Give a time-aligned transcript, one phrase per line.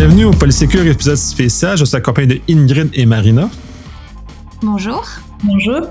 [0.00, 1.76] Bienvenue au Polysécure épisode spécial.
[1.76, 3.50] Je suis accompagné de Ingrid et Marina.
[4.62, 5.06] Bonjour.
[5.44, 5.88] Bonjour.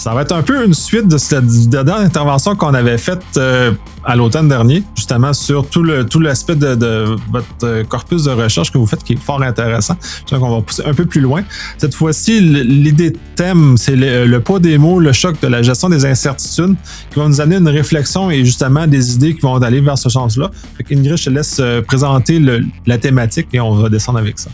[0.00, 3.72] Ça va être un peu une suite de cette dernière intervention qu'on avait faite euh,
[4.02, 8.72] à l'automne dernier, justement sur tout le tout l'aspect de, votre euh, corpus de recherche
[8.72, 9.98] que vous faites qui est fort intéressant.
[10.30, 11.42] Donc on va pousser un peu plus loin.
[11.76, 15.90] Cette fois-ci, l'idée de thème, c'est le, poids des mots, le choc de la gestion
[15.90, 16.76] des incertitudes,
[17.10, 20.08] qui vont nous amener une réflexion et justement des idées qui vont aller vers ce
[20.08, 20.50] sens-là.
[20.90, 22.42] Ingrid, je te laisse euh, présenter
[22.86, 24.48] la thématique et on va descendre avec ça.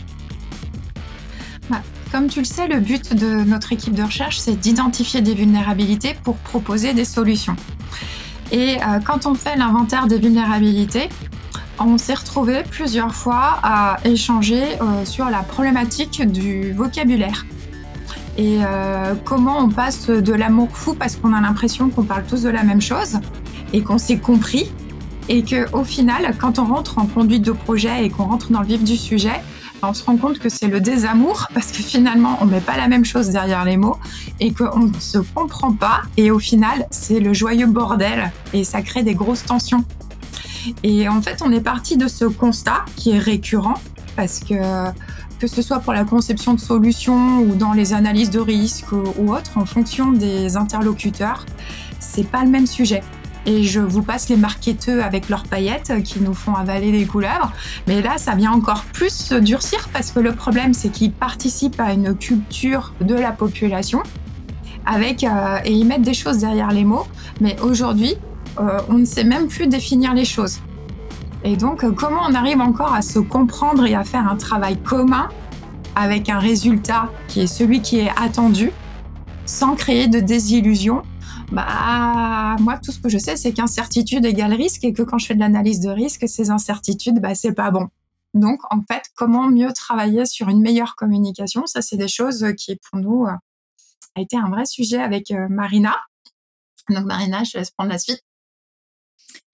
[2.11, 6.15] Comme tu le sais, le but de notre équipe de recherche, c'est d'identifier des vulnérabilités
[6.23, 7.55] pour proposer des solutions.
[8.51, 11.09] Et euh, quand on fait l'inventaire des vulnérabilités,
[11.79, 17.45] on s'est retrouvé plusieurs fois à échanger euh, sur la problématique du vocabulaire.
[18.37, 22.43] Et euh, comment on passe de l'amour fou parce qu'on a l'impression qu'on parle tous
[22.43, 23.19] de la même chose
[23.73, 24.71] et qu'on s'est compris.
[25.29, 28.67] Et qu'au final, quand on rentre en conduite de projet et qu'on rentre dans le
[28.67, 29.41] vif du sujet,
[29.83, 32.87] on se rend compte que c'est le désamour parce que finalement on met pas la
[32.87, 33.97] même chose derrière les mots
[34.39, 38.81] et qu'on ne se comprend pas et au final c'est le joyeux bordel et ça
[38.81, 39.83] crée des grosses tensions.
[40.83, 43.79] Et en fait on est parti de ce constat qui est récurrent
[44.15, 44.91] parce que
[45.39, 49.31] que ce soit pour la conception de solutions ou dans les analyses de risques ou,
[49.31, 51.45] autres, en fonction des interlocuteurs,
[51.99, 53.03] c'est pas le même sujet
[53.47, 57.53] et je vous passe les marketeux avec leurs paillettes qui nous font avaler des couleurs.
[57.87, 61.79] Mais là, ça vient encore plus se durcir parce que le problème, c'est qu'ils participent
[61.79, 64.03] à une culture de la population
[64.85, 67.07] avec, euh, et ils mettent des choses derrière les mots.
[67.39, 68.15] Mais aujourd'hui,
[68.59, 70.59] euh, on ne sait même plus définir les choses.
[71.43, 74.77] Et donc, euh, comment on arrive encore à se comprendre et à faire un travail
[74.77, 75.29] commun
[75.95, 78.71] avec un résultat qui est celui qui est attendu,
[79.45, 81.03] sans créer de désillusion
[81.51, 85.27] bah, moi, tout ce que je sais, c'est qu'incertitude égale risque et que quand je
[85.27, 87.87] fais de l'analyse de risque, ces incertitudes, bah, c'est pas bon.
[88.33, 91.65] Donc, en fait, comment mieux travailler sur une meilleure communication?
[91.65, 93.31] Ça, c'est des choses qui, pour nous, euh,
[94.15, 95.95] a été un vrai sujet avec euh, Marina.
[96.89, 98.23] Donc, Marina, je te laisse prendre la suite.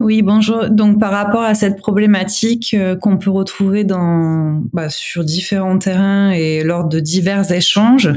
[0.03, 0.69] Oui, bonjour.
[0.69, 6.31] Donc par rapport à cette problématique euh, qu'on peut retrouver dans, bah, sur différents terrains
[6.31, 8.11] et lors de divers échanges,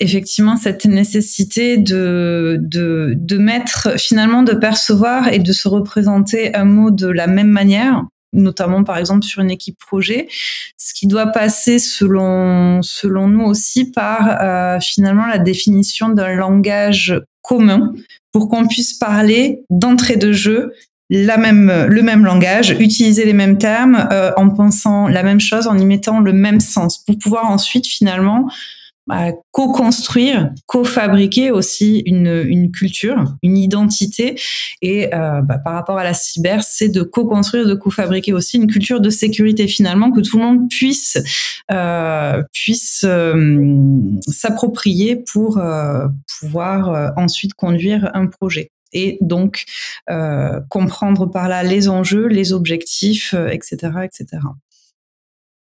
[0.00, 6.64] effectivement cette nécessité de, de, de mettre finalement de percevoir et de se représenter un
[6.64, 10.28] mot de la même manière notamment par exemple sur une équipe projet,
[10.76, 17.18] ce qui doit passer selon selon nous aussi par euh, finalement la définition d'un langage
[17.42, 17.92] commun
[18.32, 20.72] pour qu'on puisse parler d'entrée de jeu
[21.10, 25.66] la même, le même langage, utiliser les mêmes termes, euh, en pensant la même chose,
[25.66, 28.48] en y mettant le même sens, pour pouvoir ensuite finalement
[29.06, 34.34] bah, co-construire, co-fabriquer aussi une, une, culture, une identité.
[34.82, 38.66] Et euh, bah, par rapport à la cyber, c'est de co-construire, de co-fabriquer aussi une
[38.66, 41.18] culture de sécurité finalement que tout le monde puisse
[41.72, 46.06] euh, puisse euh, s'approprier pour euh,
[46.38, 49.64] pouvoir ensuite conduire un projet et donc
[50.10, 54.38] euh, comprendre par là les enjeux, les objectifs, etc., euh, etc.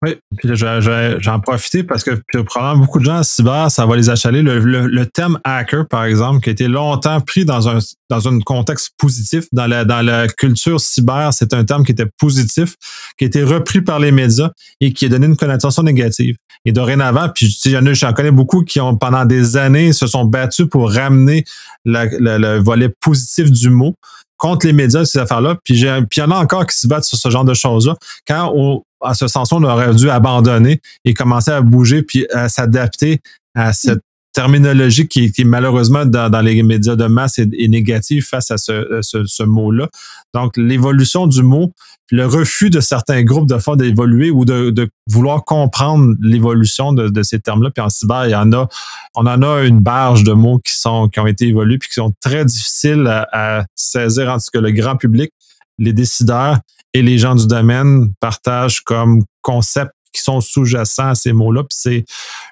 [0.04, 4.10] Oui, puis j'en profiter parce que probablement beaucoup de gens à cyber, ça va les
[4.10, 4.42] achaler.
[4.42, 8.92] Le, terme hacker, par exemple, qui a été longtemps pris dans un, dans un contexte
[8.98, 12.76] positif, dans la, dans la culture cyber, c'est un terme qui était positif,
[13.18, 14.50] qui a été repris par les médias
[14.82, 16.36] et qui a donné une connotation négative.
[16.66, 17.58] Et dorénavant, puis
[17.94, 21.46] j'en connais beaucoup qui ont pendant des années se sont battus pour ramener
[21.86, 23.96] le volet positif du mot
[24.44, 25.56] contre les médias, ces affaires-là.
[25.64, 27.96] Puis, il y en a encore qui se battent sur ce genre de choses-là.
[28.28, 32.50] Quand, on, à ce sens-là, on aurait dû abandonner et commencer à bouger puis à
[32.50, 33.22] s'adapter
[33.56, 34.02] à cette
[34.34, 39.26] terminologie qui, qui malheureusement dans, les médias de masse est, négative face à ce, ce,
[39.26, 39.90] ce mot-là.
[40.34, 41.72] Donc, l'évolution du mot,
[42.12, 47.24] le refus de certains groupes de fois d'évoluer ou de, vouloir comprendre l'évolution de, de,
[47.24, 47.72] ces termes-là.
[47.72, 48.68] Puis en cyber, il y en a,
[49.16, 51.96] on en a une barge de mots qui sont qui ont été évolués puis qui
[51.96, 55.32] sont très difficiles à, à saisir en tout cas le grand public,
[55.78, 56.60] les décideurs
[56.94, 61.64] et les gens du domaine partagent comme concept qui sont sous-jacents à ces mots-là.
[61.64, 62.06] Puis c'est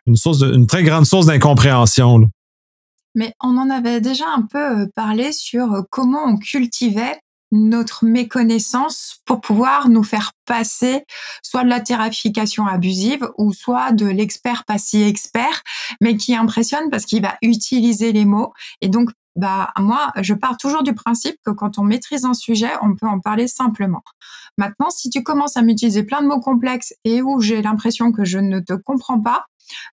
[0.07, 2.29] une source, une très grande source d'incompréhension.
[3.13, 7.19] Mais on en avait déjà un peu euh, parlé sur euh, comment on cultivait
[7.51, 11.03] notre méconnaissance pour pouvoir nous faire passer
[11.44, 15.62] soit de la tarification abusive ou soit de l'expert pas si expert,
[16.00, 20.57] mais qui impressionne parce qu'il va utiliser les mots et donc bah moi, je pars
[20.57, 24.04] toujours du principe que quand on maîtrise un sujet, on peut en parler simplement.
[24.57, 28.25] Maintenant, si tu commences à m'utiliser plein de mots complexes et où j'ai l'impression que
[28.25, 29.45] je ne te comprends pas,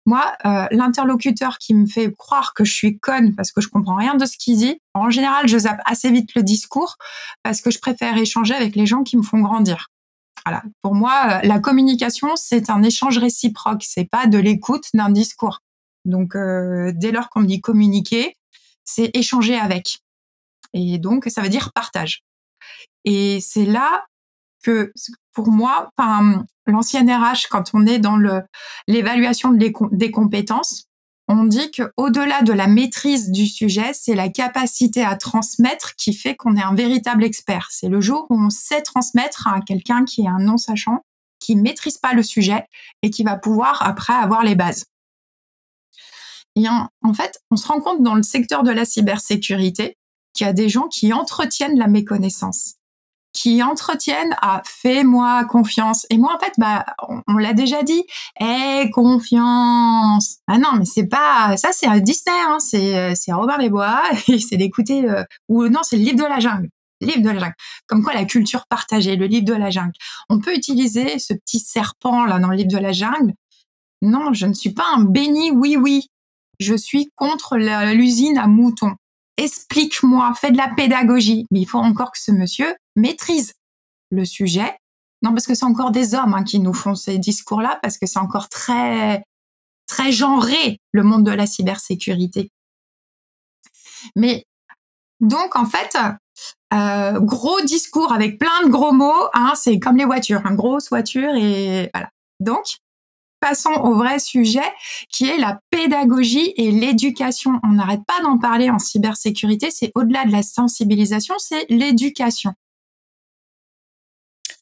[0.06, 3.94] moi, euh, l'interlocuteur qui me fait croire que je suis conne parce que je comprends
[3.94, 6.96] rien de ce qu'il dit, en général, je zappe assez vite le discours
[7.44, 9.88] parce que je préfère échanger avec les gens qui me font grandir.
[10.44, 10.62] Voilà.
[10.82, 13.84] Pour moi, la communication, c'est un échange réciproque.
[13.84, 15.60] C'est pas de l'écoute d'un discours.
[16.04, 18.34] Donc, dès lors qu'on me dit communiquer,
[18.88, 20.00] c'est échanger avec.
[20.72, 22.22] Et donc, ça veut dire partage.
[23.04, 24.06] Et c'est là
[24.62, 24.92] que,
[25.34, 25.90] pour moi,
[26.66, 28.18] l'ancienne RH, quand on est dans
[28.86, 30.86] l'évaluation des compétences,
[31.30, 36.34] on dit qu'au-delà de la maîtrise du sujet, c'est la capacité à transmettre qui fait
[36.34, 37.68] qu'on est un véritable expert.
[37.70, 41.02] C'est le jour où on sait transmettre à quelqu'un qui est un non-sachant,
[41.40, 42.64] qui maîtrise pas le sujet
[43.02, 44.86] et qui va pouvoir après avoir les bases.
[46.66, 49.96] En, fait, on se rend compte dans le secteur de la cybersécurité
[50.34, 52.74] qu'il y a des gens qui entretiennent la méconnaissance
[53.34, 56.06] qui entretiennent à fais-moi confiance.
[56.10, 56.84] Et moi, en fait, bah,
[57.28, 58.02] on, l'a déjà dit,
[58.40, 60.38] aie confiance.
[60.48, 62.58] Ah non, mais c'est pas, ça c'est un Disney, hein.
[62.58, 64.02] c'est, c'est Robin des Bois,
[64.48, 66.68] c'est d'écouter, euh, ou non, c'est le livre de la jungle.
[67.00, 67.54] Livre de la jungle.
[67.86, 69.92] Comme quoi la culture partagée, le livre de la jungle.
[70.28, 73.34] On peut utiliser ce petit serpent là dans le livre de la jungle?
[74.02, 76.08] Non, je ne suis pas un béni oui oui.
[76.58, 78.96] Je suis contre l'usine à moutons
[79.38, 81.46] explique-moi, fais de la pédagogie.
[81.50, 83.54] Mais il faut encore que ce monsieur maîtrise
[84.10, 84.76] le sujet.
[85.22, 88.06] Non, parce que c'est encore des hommes hein, qui nous font ces discours-là, parce que
[88.06, 89.24] c'est encore très,
[89.86, 92.50] très genré, le monde de la cybersécurité.
[94.14, 94.44] Mais
[95.20, 95.96] donc, en fait,
[96.72, 100.88] euh, gros discours avec plein de gros mots, hein, c'est comme les voitures, une grosse
[100.88, 102.10] voiture et voilà.
[102.38, 102.78] Donc,
[103.40, 104.60] passons au vrai sujet
[105.10, 107.52] qui est la pédagogie et l'éducation.
[107.64, 112.52] On n'arrête pas d'en parler en cybersécurité, c'est au-delà de la sensibilisation, c'est l'éducation.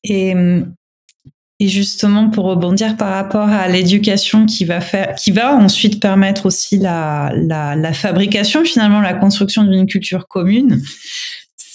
[0.05, 0.35] Et,
[1.59, 6.47] et, justement, pour rebondir par rapport à l'éducation qui va faire, qui va ensuite permettre
[6.47, 10.83] aussi la fabrication, finalement, la construction d'une culture commune,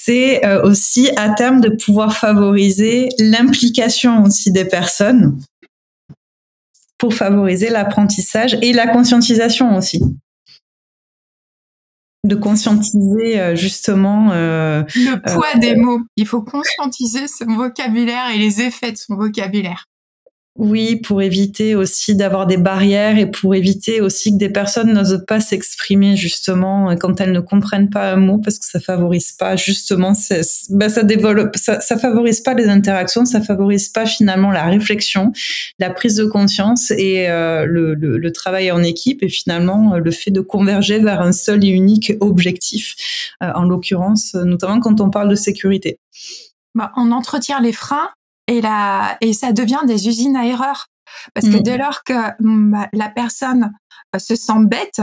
[0.04, 5.40] c'est euh, aussi à terme de pouvoir favoriser l'implication aussi des personnes
[7.02, 10.04] pour favoriser l'apprentissage et la conscientisation aussi.
[12.24, 16.02] De conscientiser euh, justement euh, le poids des mots.
[16.16, 19.88] Il faut conscientiser son vocabulaire et les effets de son vocabulaire.
[20.58, 25.24] Oui, pour éviter aussi d'avoir des barrières et pour éviter aussi que des personnes n'osent
[25.26, 29.56] pas s'exprimer justement quand elles ne comprennent pas un mot parce que ça favorise pas
[29.56, 30.12] justement,
[30.72, 35.32] ben ça développe, ça, ça, favorise pas les interactions, ça favorise pas finalement la réflexion,
[35.80, 40.42] la prise de conscience et euh, le, travail en équipe et finalement le fait de
[40.42, 42.96] converger vers un seul et unique objectif,
[43.42, 45.98] euh, en l'occurrence notamment quand on parle de sécurité.
[46.76, 48.10] Bah, on entretient les freins
[48.48, 50.88] et, la, et ça devient des usines à erreurs.
[51.34, 51.64] Parce que mm.
[51.64, 53.74] dès lors que mm, bah, la personne
[54.16, 55.02] euh, se sent bête,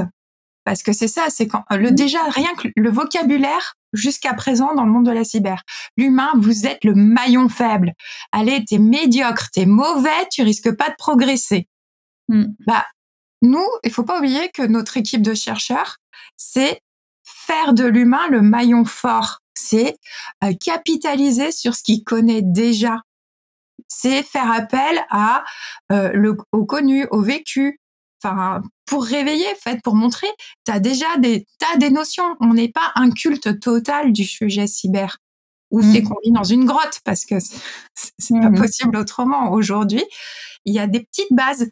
[0.65, 1.95] parce que c'est ça, c'est quand euh, le, mm.
[1.95, 5.63] déjà rien que le vocabulaire jusqu'à présent dans le monde de la cyber.
[5.97, 7.93] L'humain, vous êtes le maillon faible.
[8.33, 11.69] Allez, t'es médiocre, t'es mauvais, tu risques pas de progresser.
[12.67, 12.85] Bah,
[13.41, 15.97] nous, il faut pas oublier que notre équipe de chercheurs,
[16.37, 16.81] c'est
[17.25, 19.39] faire de l'humain le maillon fort.
[19.55, 19.97] C'est
[20.45, 23.03] euh, capitaliser sur ce qu'il connaît déjà
[23.89, 25.45] c'est faire appel à
[25.93, 27.81] euh, le, au connu, au vécu,
[28.23, 30.29] enfin pour réveiller, fait, pour montrer,
[30.65, 32.37] tu as déjà des tas des notions.
[32.41, 35.19] On n'est pas un culte total du sujet cyber
[35.71, 36.05] ou c'est mmh.
[36.05, 39.53] qu'on vit dans une grotte parce que c'est pas mmh possible autrement.
[39.53, 40.03] Aujourd'hui,
[40.65, 41.71] il y a des petites bases.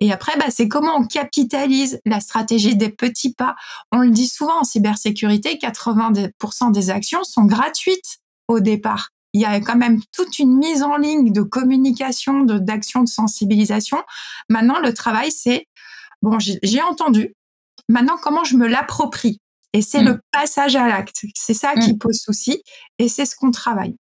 [0.00, 3.56] Et après, bah, c'est comment on capitalise la stratégie des petits pas.
[3.92, 9.44] On le dit souvent en cybersécurité, 80% des actions sont gratuites au départ il y
[9.44, 13.98] a quand même toute une mise en ligne de communication, de d'action de sensibilisation.
[14.48, 15.66] Maintenant, le travail, c'est
[16.22, 17.34] bon, j'ai entendu.
[17.90, 19.38] Maintenant, comment je me l'approprie?
[19.74, 20.20] Et c'est le mm.
[20.32, 21.26] passage à l'acte.
[21.34, 21.98] C'est ça qui mm.
[21.98, 22.62] pose souci,
[22.98, 23.94] et c'est ce qu'on travaille.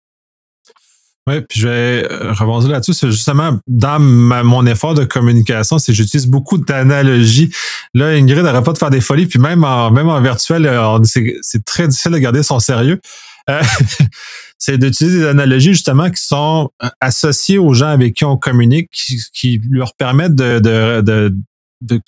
[1.27, 2.93] Oui, puis je vais euh, rebondir là-dessus.
[2.93, 7.53] C'est justement dans mon effort de communication, c'est j'utilise beaucoup d'analogies.
[7.93, 10.99] Là, Ingrid n'arrête pas de faire des folies, puis même en, même en virtuel, euh,
[11.03, 13.01] c'est très difficile de garder son sérieux.
[13.49, 13.61] Euh,
[14.57, 18.89] c'est d'utiliser des analogies justement qui sont euh, associées aux gens avec qui on communique,
[18.91, 21.35] qui, leur permettent de, de,
[21.81, 22.01] de,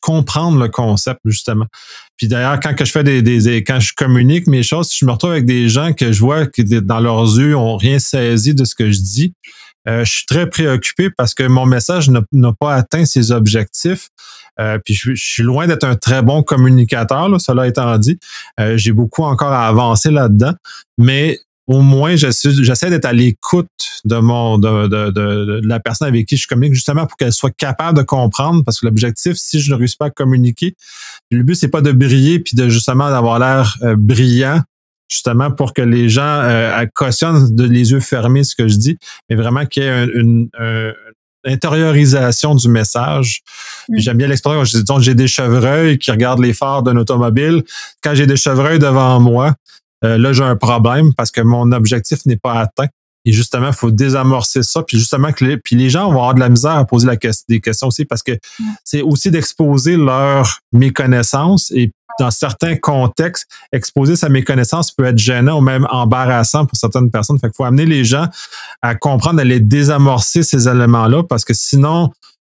[0.00, 1.66] comprendre le concept justement.
[2.16, 5.04] Puis d'ailleurs, quand que je fais des, des, quand je communique mes choses, si je
[5.04, 8.52] me retrouve avec des gens que je vois qui dans leurs yeux ont rien saisi
[8.52, 9.34] de ce que je dis,
[9.88, 14.08] euh, je suis très préoccupé parce que mon message n'a pas atteint ses objectifs.
[14.60, 18.18] Euh, puis je, suis loin d'être un très bon communicateur, là, cela étant dit.
[18.60, 20.52] Euh, j'ai beaucoup encore à avancer là-dedans.
[20.98, 23.68] Mais au moins, j'essaie d'être à l'écoute
[24.04, 27.54] de mon de, de, de, la personne avec qui je communique, justement pour qu'elle soit
[27.56, 28.62] capable de comprendre.
[28.64, 30.74] Parce que l'objectif, si je ne réussis pas à communiquer,
[31.30, 34.60] le but, c'est pas de briller puis de justement d'avoir l'air brillant.
[35.12, 38.98] Justement pour que les gens euh, cautionnent de les yeux fermés ce que je dis,
[39.28, 40.48] mais vraiment qu'il y ait une,
[41.44, 43.42] intériorisation du message.
[43.88, 43.98] Mm.
[43.98, 47.64] J'aime bien l'expression, j'ai des chevreuils qui regardent les phares d'un automobile.
[48.02, 49.54] Quand j'ai des chevreuils devant moi,
[50.04, 52.88] euh, là, j'ai un problème parce que mon objectif n'est pas atteint.
[53.24, 54.82] Et justement, il faut désamorcer ça.
[54.82, 57.16] Puis justement, que les, puis les gens vont avoir de la misère à poser la,
[57.48, 58.32] des questions aussi parce que
[58.84, 65.58] c'est aussi d'exposer leur méconnaissance et dans certains contextes, exposer sa méconnaissance peut être gênant
[65.58, 67.38] ou même embarrassant pour certaines personnes.
[67.38, 68.26] Fait qu'il faut amener les gens
[68.82, 72.10] à comprendre, à les désamorcer ces éléments-là parce que sinon,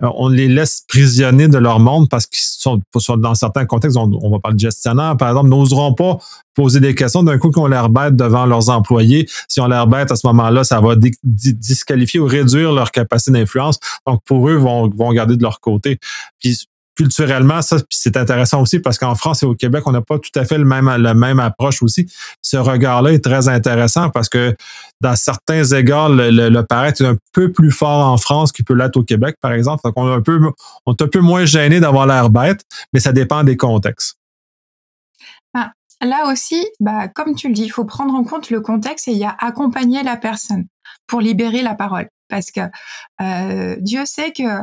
[0.02, 2.80] on les laisse prisonniers de leur monde parce qu'ils sont,
[3.16, 6.18] dans certains contextes, on, va parler de gestionnaires, par exemple, n'oseront pas
[6.54, 9.28] poser des questions d'un coup qu'on l'air bête devant leurs employés.
[9.48, 13.78] Si on l'air bête à ce moment-là, ça va disqualifier ou réduire leur capacité d'influence.
[14.06, 15.98] Donc, pour eux, vont, vont garder de leur côté.
[16.40, 16.66] Puis,
[16.96, 20.38] culturellement, ça, c'est intéressant aussi parce qu'en France et au Québec, on n'a pas tout
[20.38, 22.06] à fait le même, la même approche aussi.
[22.42, 24.54] Ce regard-là est très intéressant parce que
[25.00, 28.74] dans certains égards, le, le, paraître est un peu plus fort en France qu'il peut
[28.74, 29.80] l'être au Québec, par exemple.
[29.84, 30.40] Donc, on est un peu,
[30.86, 32.60] on un peu moins gêné d'avoir l'air bête,
[32.92, 34.16] mais ça dépend des contextes.
[35.54, 35.72] Ah,
[36.02, 39.12] là aussi, bah, comme tu le dis, il faut prendre en compte le contexte et
[39.12, 40.66] y a accompagner la personne
[41.06, 42.08] pour libérer la parole.
[42.28, 42.60] Parce que
[43.20, 44.62] euh, Dieu sait que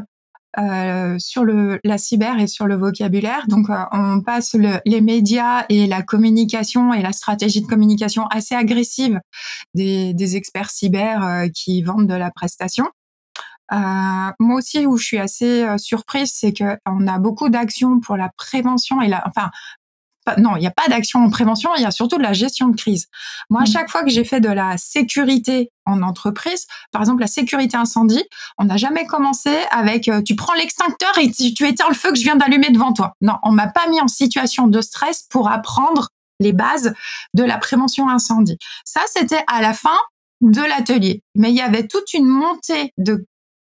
[0.60, 3.46] euh, sur le, la cyber et sur le vocabulaire.
[3.48, 8.26] Donc, euh, on passe le, les médias et la communication et la stratégie de communication
[8.28, 9.22] assez agressive
[9.74, 12.88] des, experts cyber euh, qui vendent de la prestation.
[13.72, 19.02] moi aussi, où je suis assez surprise, c'est qu'on a beaucoup d'actions pour la prévention
[19.02, 19.50] et la, enfin,
[20.38, 22.68] non, il n'y a pas d'action en prévention, il y a surtout de la gestion
[22.70, 23.08] de crise.
[23.50, 23.68] Moi, à mmh.
[23.68, 28.24] chaque fois que j'ai fait de la sécurité en entreprise, par exemple la sécurité incendie,
[28.58, 32.12] on n'a jamais commencé avec euh, tu prends l'extincteur et tu, tu, éteins le feu
[32.12, 33.14] que je viens d'allumer devant toi.
[33.22, 36.10] Non, on m'a pas mis en situation de stress pour apprendre
[36.40, 36.94] les bases
[37.34, 38.58] de la prévention incendie.
[38.86, 39.98] Ça, c'était à la fin
[40.42, 41.22] de l'atelier.
[41.36, 43.26] Mais il y avait toute une montée de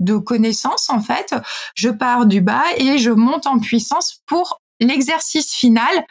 [0.00, 1.34] de connaissances en fait.
[1.74, 6.04] Je pars du bas et je monte en puissance pour l'exercice final,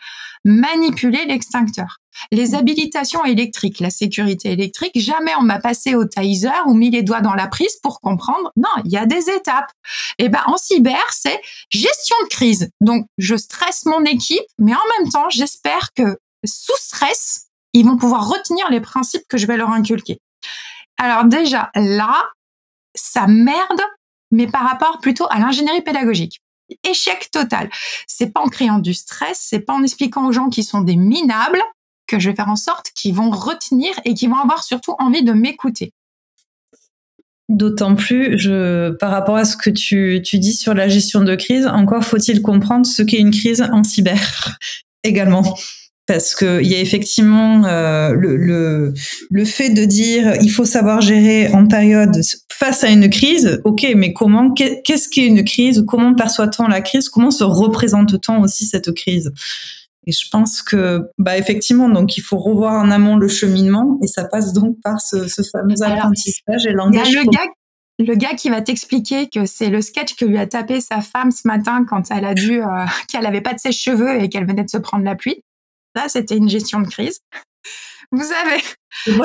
[0.46, 2.00] manipuler l'extincteur.
[2.32, 2.56] Les mmh.
[2.56, 7.22] habilitations électriques, la sécurité électrique, jamais on m'a passé au taser ou mis les doigts
[7.22, 8.52] dans la prise pour comprendre.
[8.56, 9.72] Non, il y a des étapes.
[10.20, 11.40] Et eh ben en cyber, c'est
[11.70, 12.70] gestion de crise.
[12.82, 17.98] Donc je stresse mon équipe, mais en même temps, j'espère que sous stress, ils vont
[17.98, 20.20] pouvoir retenir les principes que je vais leur inculquer.
[20.98, 22.24] Alors déjà là,
[22.96, 23.82] ça merde,
[24.32, 26.43] mais par rapport plutôt à l'ingénierie pédagogique
[26.84, 27.70] échec total.
[28.08, 30.96] C'est pas en créant du stress, c'est pas en expliquant aux gens qui sont des
[30.96, 31.62] minables
[32.08, 35.24] que je vais faire en sorte qu'ils vont retenir et qu'ils vont avoir surtout envie
[35.24, 35.92] de m'écouter.
[37.50, 41.36] D'autant plus, je, par rapport à ce que tu, tu dis sur la gestion de
[41.36, 44.58] crise, encore faut-il comprendre ce qu'est une crise en cyber
[45.04, 45.44] également
[46.06, 48.94] parce qu'il y a effectivement euh, le, le,
[49.30, 52.20] le, fait de dire il faut savoir gérer en période
[52.50, 53.62] face à une crise.
[53.64, 55.84] Ok, mais comment Qu'est-ce qu'est une crise?
[55.88, 57.10] Comment perçoit-on la crise?
[57.10, 59.32] Comment se représente-t-on aussi cette crise?
[60.06, 64.08] Et je pense que, bah effectivement, donc il faut revoir en amont le cheminement et
[64.08, 67.16] ça passe donc par ce, ce fameux apprentissage et langage.
[67.16, 67.48] Le gars,
[68.00, 71.32] le gars qui va t'expliquer que c'est le sketch que lui a tapé sa femme
[71.32, 72.68] ce matin quand elle a dû, euh,
[73.12, 75.42] qu'elle avait pas de sèche-cheveux et qu'elle venait de se prendre la pluie.
[75.96, 77.20] Ça, c'était une gestion de crise.
[78.12, 78.62] Vous avez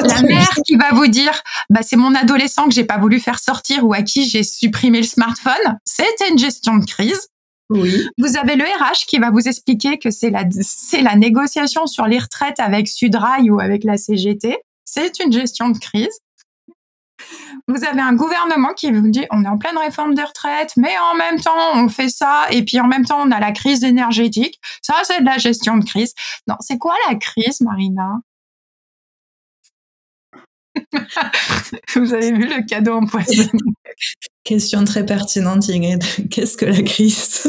[0.08, 3.38] la mère qui va vous dire, bah, c'est mon adolescent que j'ai pas voulu faire
[3.38, 5.78] sortir ou à qui j'ai supprimé le smartphone.
[5.84, 7.28] C'était une gestion de crise.
[7.68, 8.08] Oui.
[8.16, 12.06] Vous avez le RH qui va vous expliquer que c'est la, c'est la négociation sur
[12.06, 14.56] les retraites avec Sudrail ou avec la CGT.
[14.86, 16.18] C'est une gestion de crise.
[17.66, 20.92] Vous avez un gouvernement qui vous dit on est en pleine réforme des retraites, mais
[21.12, 23.84] en même temps on fait ça, et puis en même temps on a la crise
[23.84, 24.58] énergétique.
[24.82, 26.14] Ça, c'est de la gestion de crise.
[26.46, 28.20] Non, c'est quoi la crise, Marina?
[31.96, 33.50] Vous avez vu le cadeau empoisonné
[34.44, 36.02] Question très pertinente, Ingrid.
[36.30, 37.46] Qu'est-ce que la crise?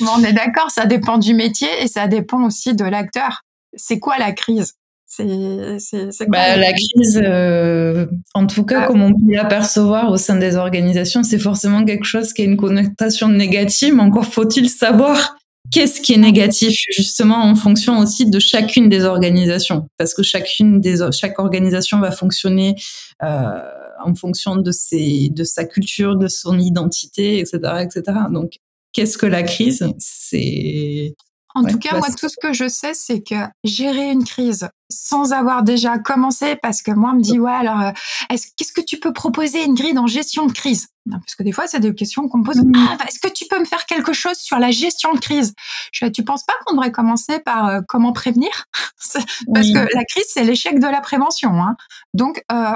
[0.00, 3.42] Bon, On est d'accord, ça dépend du métier et ça dépend aussi de l'acteur.
[3.74, 4.74] C'est quoi la crise?
[5.08, 8.86] C'est bah, la crise, euh, en tout cas, ah.
[8.86, 12.58] comme on peut l'apercevoir au sein des organisations, c'est forcément quelque chose qui a une
[12.58, 13.94] connotation négative.
[13.94, 15.38] Mais encore faut-il savoir
[15.72, 20.80] qu'est-ce qui est négatif, justement, en fonction aussi de chacune des organisations, parce que chacune
[20.80, 22.76] des chaque organisation va fonctionner
[23.22, 23.60] euh,
[24.04, 28.02] en fonction de ses de sa culture, de son identité, etc., etc.
[28.30, 28.58] Donc,
[28.92, 29.86] qu'est-ce que la crise?
[29.98, 31.14] C'est
[31.54, 35.32] En tout cas, moi, tout ce que je sais, c'est que gérer une crise sans
[35.32, 37.90] avoir déjà commencé, parce que moi, on me dit, ouais, alors, euh,
[38.30, 40.88] qu'est-ce que tu peux proposer une grille en gestion de crise?
[41.10, 42.56] Parce que des fois, c'est des questions qu'on pose.
[42.56, 42.72] Mmh.
[42.76, 45.54] Ah, bah, est-ce que tu peux me faire quelque chose sur la gestion de crise?
[45.92, 48.66] Je, Tu penses pas qu'on devrait commencer par euh, comment prévenir?
[49.54, 51.62] Parce que la crise, c'est l'échec de la prévention.
[51.62, 51.76] Hein.
[52.14, 52.72] Donc, euh,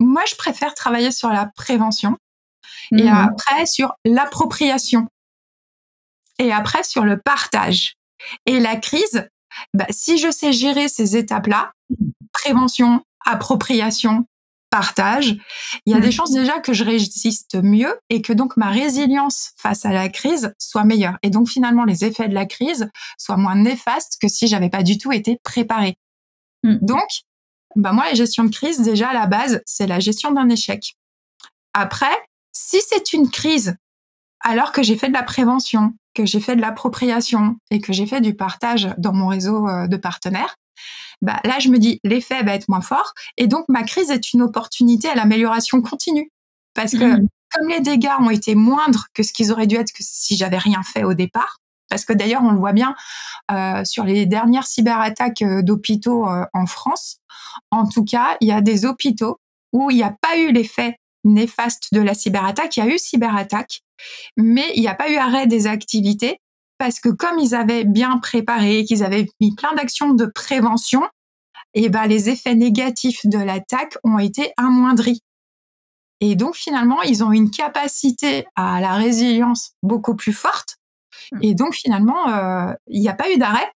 [0.00, 2.16] moi, je préfère travailler sur la prévention
[2.92, 3.08] et mmh.
[3.08, 5.08] après sur l'appropriation
[6.38, 7.94] et après sur le partage.
[8.46, 9.28] Et la crise,
[9.74, 11.72] bah, si je sais gérer ces étapes-là,
[12.32, 14.26] prévention, appropriation,
[14.72, 15.36] partage,
[15.84, 16.12] il y a des mmh.
[16.12, 20.54] chances déjà que je résiste mieux et que donc ma résilience face à la crise
[20.58, 21.18] soit meilleure.
[21.22, 24.82] Et donc finalement, les effets de la crise soient moins néfastes que si j'avais pas
[24.82, 25.94] du tout été préparée.
[26.62, 26.78] Mmh.
[26.80, 27.06] Donc,
[27.76, 30.94] bah moi, la gestion de crise, déjà à la base, c'est la gestion d'un échec.
[31.74, 32.16] Après,
[32.52, 33.76] si c'est une crise
[34.42, 38.06] alors que j'ai fait de la prévention, que j'ai fait de l'appropriation et que j'ai
[38.06, 40.56] fait du partage dans mon réseau euh, de partenaires,
[41.20, 44.32] bah là je me dis l'effet va être moins fort et donc ma crise est
[44.32, 46.30] une opportunité à l'amélioration continue
[46.74, 47.28] parce que mmh.
[47.52, 50.58] comme les dégâts ont été moindres que ce qu'ils auraient dû être que si j'avais
[50.58, 51.58] rien fait au départ,
[51.88, 52.96] parce que d'ailleurs on le voit bien
[53.52, 57.18] euh, sur les dernières cyberattaques euh, d'hôpitaux en France,
[57.70, 59.38] en tout cas il y a des hôpitaux
[59.72, 62.98] où il n'y a pas eu l'effet néfaste de la cyberattaque, il y a eu
[62.98, 63.82] cyberattaque,
[64.36, 66.38] mais il n'y a pas eu arrêt des activités
[66.78, 71.02] parce que comme ils avaient bien préparé, qu'ils avaient mis plein d'actions de prévention,
[71.74, 75.22] et eh ben les effets négatifs de l'attaque ont été amoindris.
[76.20, 80.76] Et donc finalement, ils ont une capacité à la résilience beaucoup plus forte.
[81.30, 81.38] Hmm.
[81.42, 83.70] Et donc finalement, euh, il n'y a pas eu d'arrêt.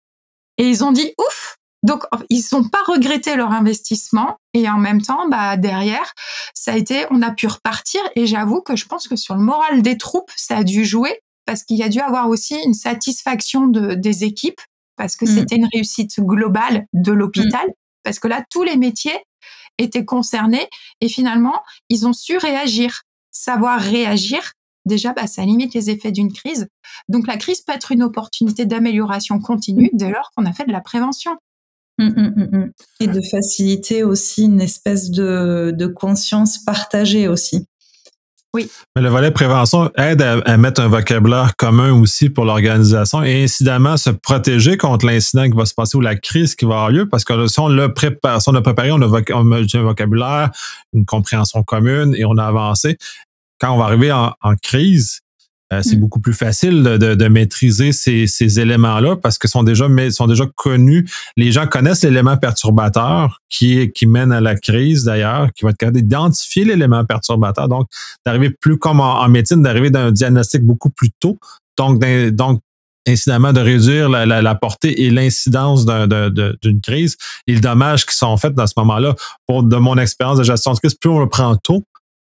[0.58, 2.02] Et ils ont dit ouf, donc,
[2.32, 6.14] ils n'ont pas regretté leur investissement et en même temps, bah, derrière,
[6.56, 9.42] ça a été, on a pu repartir et j'avoue que je pense que sur le
[9.42, 12.74] moral des troupes, ça a dû jouer parce qu'il y a dû avoir aussi une
[12.74, 14.62] satisfaction de, des équipes
[14.96, 15.28] parce que mmh.
[15.28, 17.74] c'était une réussite globale de l'hôpital mmh.
[18.04, 19.20] parce que là, tous les métiers
[19.78, 20.68] étaient concernés
[21.02, 23.04] et finalement, ils ont su réagir.
[23.30, 24.54] Savoir réagir,
[24.86, 26.68] déjà, bah, ça limite les effets d'une crise.
[27.10, 30.72] Donc, la crise peut être une opportunité d'amélioration continue dès lors qu'on a fait de
[30.72, 31.38] la prévention.
[31.98, 37.68] Mmh, mmh, mmh, Et de faciliter aussi une espèce de, de conscience partagée aussi.
[38.54, 38.70] Oui.
[38.96, 43.98] Mais le volet prévention aide à, mettre un vocabulaire commun aussi pour l'organisation et incidemment
[43.98, 47.10] se protéger contre l'incident qui va se passer ou la crise qui va avoir lieu
[47.10, 50.52] parce que si on l'a préparé, si on a préparé, on a, un vocabulaire,
[50.94, 52.98] une compréhension commune et on a avancé.
[53.60, 55.20] Quand on va arriver en crise,
[55.74, 56.00] euh, c'est mm.
[56.00, 61.10] beaucoup plus facile de, maîtriser ces, éléments-là parce que sont déjà, sont déjà connus.
[61.38, 65.78] Les gens connaissent l'élément perturbateur qui, qui mène à la crise d'ailleurs, qui va être
[65.78, 67.68] capable d'identifier l'élément perturbateur.
[67.68, 67.88] Donc,
[68.26, 71.40] d'arriver plus comme en, médecine, d'arriver d'un diagnostic beaucoup plus tôt.
[71.78, 72.00] Donc,
[72.32, 72.62] donc
[73.08, 78.54] incidemment de réduire la, portée et l'incidence d'une crise et le dommage qui sont faits
[78.54, 79.16] dans ce moment-là.
[79.48, 81.84] Pour de mon expérience de gestion de crise, plus on le prend tôt,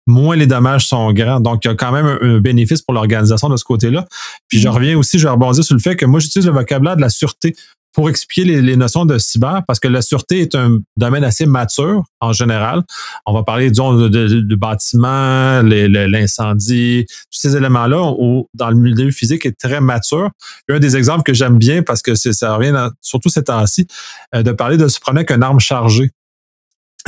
[0.06, 1.40] moins les dommages sont grands.
[1.40, 4.06] Donc, il y a quand même un, bénéfice pour l'organisation de ce côté-là.
[4.48, 4.72] Puis, je mm.
[4.72, 7.08] reviens aussi, je vais rebondir sur le fait que moi, j'utilise le vocabulaire de la
[7.08, 7.54] sûreté
[7.96, 12.04] pour expliquer les, notions de cyber, parce que la sûreté est un domaine assez mature
[12.20, 12.82] en général.
[13.24, 18.12] On va parler, disons, du bâtiment, l'incendie, tous ces éléments-là,
[18.52, 20.28] dans le milieu physique est très mature.
[20.68, 23.86] Un des exemples que j'aime bien, parce que ça revient surtout ces temps-ci,
[24.34, 26.10] euh, de parler de se promener avec une arme chargée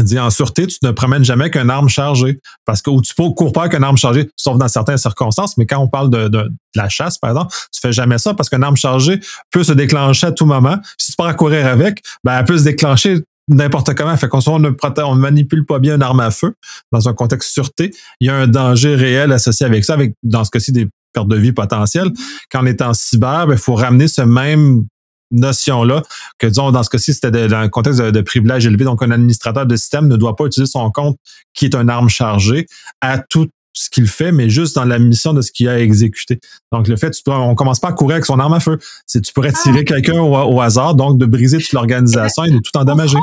[0.03, 2.41] dit en sûreté, tu ne promènes jamais qu'une arme chargée.
[2.65, 5.67] Parce que ou tu peux cours pas qu'une arme chargée, sauf dans certaines circonstances, mais
[5.67, 8.77] quand on parle de, la chasse, par exemple, tu fais jamais ça parce qu'une arme
[8.77, 10.79] chargée peut se déclencher à tout moment.
[10.99, 14.17] Si tu pars à courir avec, ben, elle peut se déclencher n'importe comment.
[14.17, 14.71] Fait qu'on on ne
[15.03, 16.55] on manipule pas bien une arme à feu
[16.93, 17.93] dans un contexte sûreté.
[18.21, 21.29] Il y a un danger réel associé avec ça, avec, dans ce cas-ci, des pertes
[21.29, 22.11] de vie potentielles.
[22.53, 24.85] Quand on est en cyber, il ben, faut ramener ce même
[25.31, 26.03] notion-là,
[26.39, 28.85] que disons, dans ce cas-ci, c'était dans un contexte de, privilège élevé.
[28.85, 31.19] Donc, un administrateur de système ne doit pas utiliser son compte
[31.55, 32.67] qui est une arme chargée
[33.01, 36.41] à tout ce qu'il fait, mais juste dans la mission de ce qu'il a exécuté.
[36.73, 38.79] Donc, le fait, tu on commence pas à courir avec son arme à feu.
[39.07, 39.85] C'est, tu pourrais tirer ah.
[39.85, 43.19] quelqu'un au, hasard, donc de briser toute l'organisation et de tout endommager.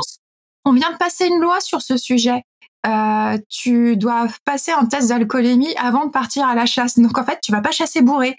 [0.64, 2.44] on vient de passer une loi sur ce sujet.
[2.86, 7.00] Euh, tu dois passer un test d'alcoolémie avant de partir à la chasse.
[7.00, 8.36] Donc en fait, tu vas pas chasser bourré.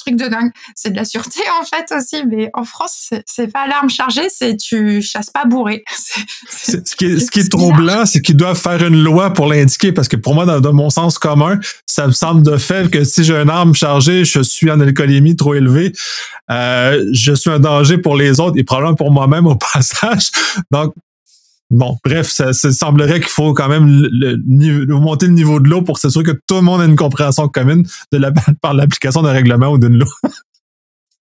[0.00, 0.50] Truc de dingue.
[0.74, 4.56] C'est de la sûreté en fait aussi, mais en France, c'est pas l'arme chargée, c'est
[4.56, 5.84] tu chasses pas bourré.
[6.50, 9.92] ce qui est, ce qui est troublant, c'est qu'ils doivent faire une loi pour l'indiquer
[9.92, 13.24] parce que pour moi, dans, mon sens commun, ça me semble de fait que si
[13.24, 15.92] j'ai une arme chargée, je suis en alcoolémie trop élevée,
[16.50, 20.30] euh, je suis un danger pour les autres et probablement pour moi-même au passage.
[20.70, 20.94] Donc,
[21.70, 25.98] Bon, bref, ça, semblerait qu'il faut quand même le, monter le niveau de l'eau pour
[25.98, 29.68] s'assurer que tout le monde ait une compréhension commune de la, par l'application d'un règlement
[29.68, 30.12] ou d'une loi.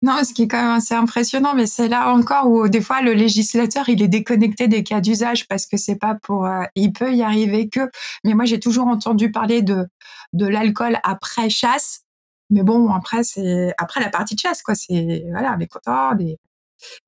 [0.01, 3.03] Non, ce qui est quand même assez impressionnant, mais c'est là encore où des fois
[3.03, 6.92] le législateur il est déconnecté des cas d'usage parce que c'est pas pour, euh, il
[6.92, 7.90] peut y arriver que.
[8.22, 9.88] Mais moi j'ai toujours entendu parler de
[10.35, 12.03] de l'alcool après chasse,
[12.48, 16.12] mais bon après c'est après la partie de chasse quoi, c'est voilà les contents,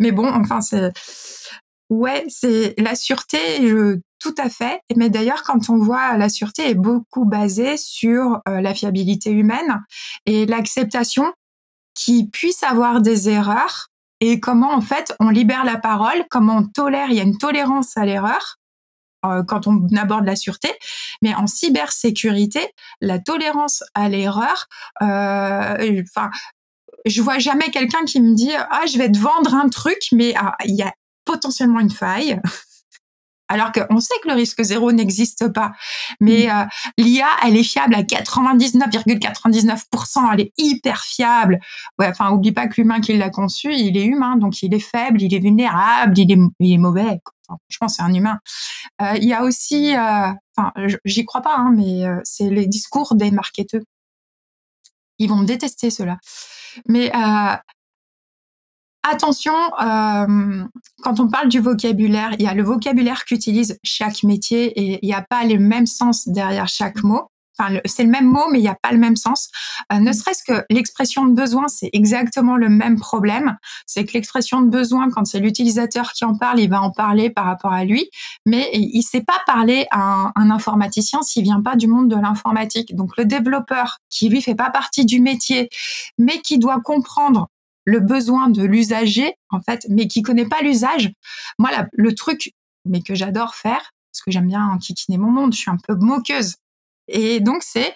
[0.00, 0.92] Mais bon enfin c'est
[1.90, 3.38] ouais c'est la sûreté
[4.20, 4.80] tout à fait.
[4.96, 9.82] Mais d'ailleurs quand on voit la sûreté est beaucoup basée sur euh, la fiabilité humaine
[10.26, 11.32] et l'acceptation
[11.94, 13.88] qui puisse avoir des erreurs
[14.20, 17.38] et comment en fait on libère la parole, comment on tolère, il y a une
[17.38, 18.56] tolérance à l'erreur
[19.26, 20.70] euh, quand on aborde la sûreté,
[21.20, 22.60] mais en cybersécurité,
[23.02, 24.66] la tolérance à l'erreur,
[25.02, 26.30] euh, enfin,
[27.04, 30.34] je vois jamais quelqu'un qui me dit ah je vais te vendre un truc, mais
[30.36, 30.92] ah, il y a
[31.30, 32.40] potentiellement une faille.
[33.48, 35.72] Alors qu'on sait que le risque zéro n'existe pas.
[36.20, 36.50] Mais mm.
[36.50, 36.66] euh,
[36.98, 40.32] l'IA, elle est fiable à 99,99%.
[40.32, 41.58] elle est hyper fiable.
[41.98, 44.78] Ouais, enfin, oublie pas que l'humain qui l'a conçu, il est humain, donc il est
[44.78, 47.18] faible, il est vulnérable, il est, il est mauvais.
[47.68, 48.38] je pense c'est un humain.
[49.02, 50.72] Euh, il y a aussi, euh, enfin,
[51.04, 53.82] j'y crois pas, hein, mais c'est les discours des marketeurs.
[55.18, 56.18] Ils vont me détester cela.
[56.86, 57.10] Mais
[59.02, 60.64] Attention, euh,
[61.02, 65.06] quand on parle du vocabulaire, il y a le vocabulaire qu'utilise chaque métier et il
[65.06, 67.28] n'y a pas les mêmes sens derrière chaque mot.
[67.58, 69.48] Enfin, c'est le même mot, mais il n'y a pas le même sens.
[69.90, 73.56] Euh, ne serait-ce que l'expression de besoin, c'est exactement le même problème.
[73.86, 77.30] C'est que l'expression de besoin, quand c'est l'utilisateur qui en parle, il va en parler
[77.30, 78.10] par rapport à lui,
[78.46, 82.08] mais il ne sait pas parler à un, un informaticien s'il vient pas du monde
[82.08, 82.94] de l'informatique.
[82.94, 85.70] Donc, le développeur qui lui fait pas partie du métier,
[86.18, 87.48] mais qui doit comprendre
[87.84, 91.10] le besoin de l'usager, en fait, mais qui connaît pas l'usage.
[91.58, 92.52] Moi, le truc,
[92.84, 95.94] mais que j'adore faire, parce que j'aime bien enquiquiner mon monde, je suis un peu
[95.94, 96.56] moqueuse.
[97.08, 97.94] Et donc, c'est,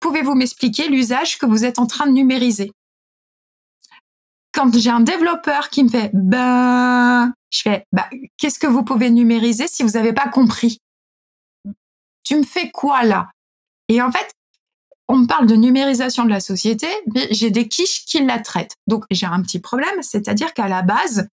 [0.00, 2.72] pouvez-vous m'expliquer l'usage que vous êtes en train de numériser?
[4.52, 9.10] Quand j'ai un développeur qui me fait, ben, je fais, bah, qu'est-ce que vous pouvez
[9.10, 10.78] numériser si vous n'avez pas compris?
[12.24, 13.30] Tu me fais quoi là?
[13.88, 14.32] Et en fait,
[15.08, 18.74] on me parle de numérisation de la société, mais j'ai des quiches qui la traitent.
[18.86, 21.28] Donc j'ai un petit problème, c'est-à-dire qu'à la base,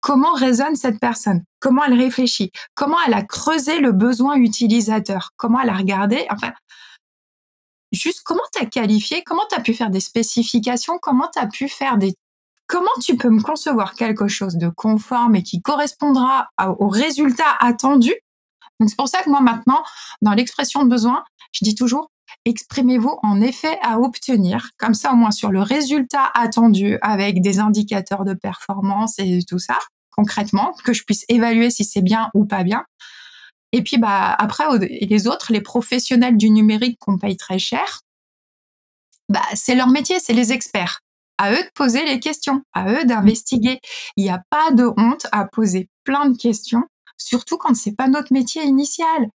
[0.00, 1.44] comment résonne cette personne?
[1.60, 2.50] Comment elle réfléchit?
[2.74, 5.30] Comment elle a creusé le besoin utilisateur?
[5.36, 6.26] Comment elle a regardé?
[6.30, 6.52] Enfin,
[7.92, 9.22] juste comment tu as qualifié?
[9.24, 10.98] Comment tu as pu faire des spécifications?
[11.00, 12.14] Comment tu as pu faire des...
[12.66, 18.14] Comment tu peux me concevoir quelque chose de conforme et qui correspondra au résultat attendu?
[18.80, 19.84] Donc c'est pour ça que moi maintenant,
[20.22, 22.10] dans l'expression de besoin, je dis toujours
[22.44, 27.58] exprimez-vous en effet à obtenir, comme ça au moins sur le résultat attendu avec des
[27.58, 29.78] indicateurs de performance et tout ça,
[30.10, 32.84] concrètement, que je puisse évaluer si c'est bien ou pas bien.
[33.72, 38.00] Et puis bah après les autres, les professionnels du numérique qu'on paye très cher,
[39.28, 41.00] bah c'est leur métier, c'est les experts.
[41.38, 43.80] À eux de poser les questions, à eux d'investiguer.
[44.16, 46.84] Il n'y a pas de honte à poser plein de questions
[47.16, 49.28] surtout quand c'est pas notre métier initial.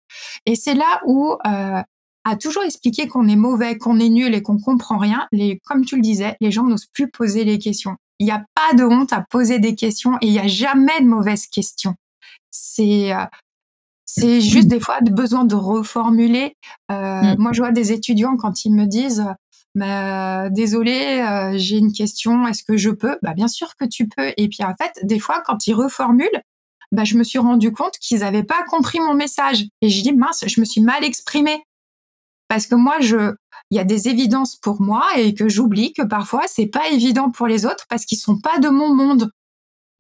[0.47, 1.83] Et c'est là où euh,
[2.25, 5.85] à toujours expliquer qu'on est mauvais, qu'on est nul et qu'on comprend rien, les, comme
[5.85, 7.97] tu le disais, les gens n'osent plus poser les questions.
[8.19, 11.01] Il n'y a pas de honte à poser des questions et il n'y a jamais
[11.01, 11.95] de mauvaises questions.
[12.51, 13.25] C'est euh,
[14.05, 16.57] c'est juste des fois besoin de reformuler.
[16.91, 17.37] Euh, mm.
[17.39, 19.25] Moi, je vois des étudiants quand ils me disent
[19.75, 23.17] bah, désolé, euh, j'ai une question, est-ce que je peux?
[23.23, 24.33] Bah bien sûr que tu peux.
[24.37, 26.43] Et puis en fait, des fois, quand ils reformulent,
[26.91, 29.67] bah, je me suis rendu compte qu'ils n'avaient pas compris mon message.
[29.83, 31.63] Et je dis mince, je me suis mal exprimée
[32.49, 33.35] parce que moi je
[33.71, 37.31] il y a des évidences pour moi et que j'oublie que parfois c'est pas évident
[37.31, 39.31] pour les autres parce qu'ils sont pas de mon monde.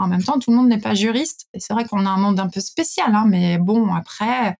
[0.00, 2.16] En même temps, tout le monde n'est pas juriste et c'est vrai qu'on a un
[2.18, 4.56] monde un peu spécial, hein, mais bon après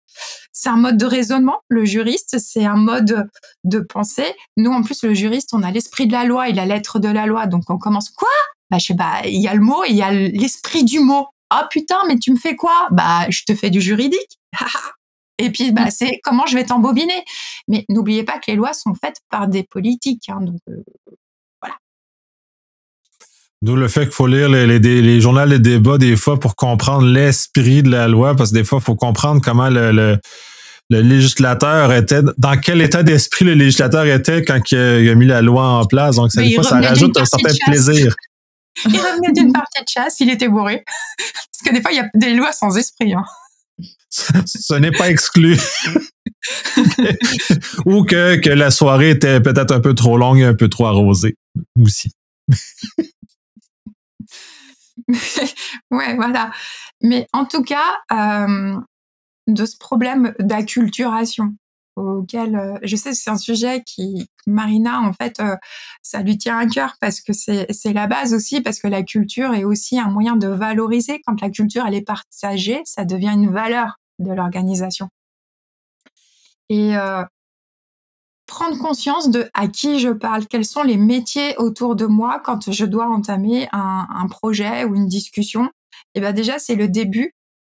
[0.53, 1.61] c'est un mode de raisonnement.
[1.69, 3.29] Le juriste c'est un mode
[3.65, 4.35] de pensée.
[4.57, 7.09] Nous en plus le juriste on a l'esprit de la loi et la lettre de
[7.09, 8.29] la loi, donc on commence quoi?
[8.71, 11.27] Bah je sais pas, il y a le mot, il y a l'esprit du mot.
[11.51, 12.89] Ah putain, mais tu me fais quoi?
[12.91, 14.39] Bah je te fais du juridique.
[15.39, 17.25] Et puis, bah, c'est comment je vais t'embobiner.
[17.69, 20.29] Mais n'oubliez pas que les lois sont faites par des politiques.
[20.29, 20.83] Hein, donc, euh,
[21.63, 21.77] voilà.
[23.63, 26.57] D'où le fait qu'il faut lire les, les, les, journaux, les débats des fois pour
[26.57, 30.19] comprendre l'esprit de la loi, parce que des fois, il faut comprendre comment le, le,
[30.91, 35.65] législateur était, dans quel état d'esprit le législateur était quand il a, mis la loi
[35.65, 36.17] en place.
[36.17, 38.15] Donc, ça, des fois, ça rajoute un certain plaisir.
[38.87, 40.85] Il revenait d'une partie de chasse, il était bourré.
[41.19, 43.13] Parce que des fois, il y a des lois sans esprit.
[43.13, 43.25] Hein.
[44.11, 45.57] ce n'est pas exclu.
[47.85, 50.87] Ou que, que la soirée était peut-être un peu trop longue et un peu trop
[50.87, 51.35] arrosée
[51.81, 52.13] aussi.
[55.91, 56.51] ouais, voilà.
[57.03, 58.75] Mais en tout cas, euh,
[59.47, 61.55] de ce problème d'acculturation
[61.99, 65.43] auquel je sais que c'est un sujet qui Marina en fait
[66.03, 69.55] ça lui tient à cœur parce que c'est la base aussi parce que la culture
[69.55, 73.51] est aussi un moyen de valoriser quand la culture elle est partagée ça devient une
[73.51, 75.09] valeur de l'organisation
[76.69, 76.95] et
[78.49, 82.73] prendre conscience de à qui je parle, quels sont les métiers autour de moi quand
[82.73, 85.71] je dois entamer un, projet ou une discussion.
[86.15, 87.35] Et ben déjà c'est le début.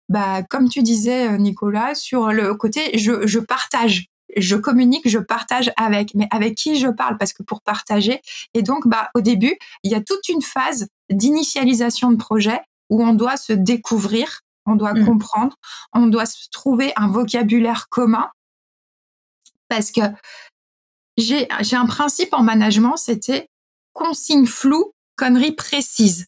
[0.08, 5.18] Bah comme tu disais euh, Nicolas sur le côté je, je partage, je communique, je
[5.18, 7.18] partage avec, mais avec qui je parle?
[7.18, 8.20] Parce que pour partager.
[8.54, 13.02] Et donc bah au début il y a toute une phase d'initialisation de projet où
[13.04, 15.06] on doit se découvrir, on doit mmh.
[15.06, 15.56] comprendre,
[15.92, 18.28] on doit se trouver un vocabulaire commun
[19.68, 20.02] parce que
[21.16, 23.48] j'ai un principe en management, c'était
[23.92, 26.26] consigne floue, connerie précise.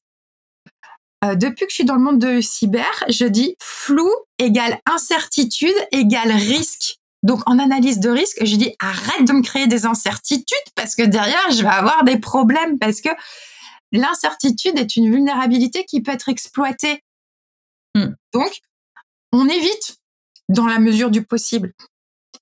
[1.24, 5.74] Euh, depuis que je suis dans le monde de cyber, je dis flou égale incertitude
[5.92, 6.96] égale risque.
[7.24, 10.44] Donc en analyse de risque, je dis arrête de me créer des incertitudes
[10.76, 13.08] parce que derrière, je vais avoir des problèmes parce que
[13.92, 17.02] l'incertitude est une vulnérabilité qui peut être exploitée.
[17.94, 18.10] Hmm.
[18.34, 18.52] Donc,
[19.32, 19.96] on évite
[20.50, 21.72] dans la mesure du possible.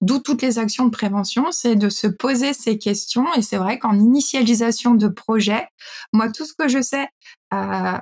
[0.01, 3.33] D'où toutes les actions de prévention, c'est de se poser ces questions.
[3.35, 5.69] Et c'est vrai qu'en initialisation de projet,
[6.13, 7.07] moi, tout ce que je sais,
[7.55, 7.99] euh,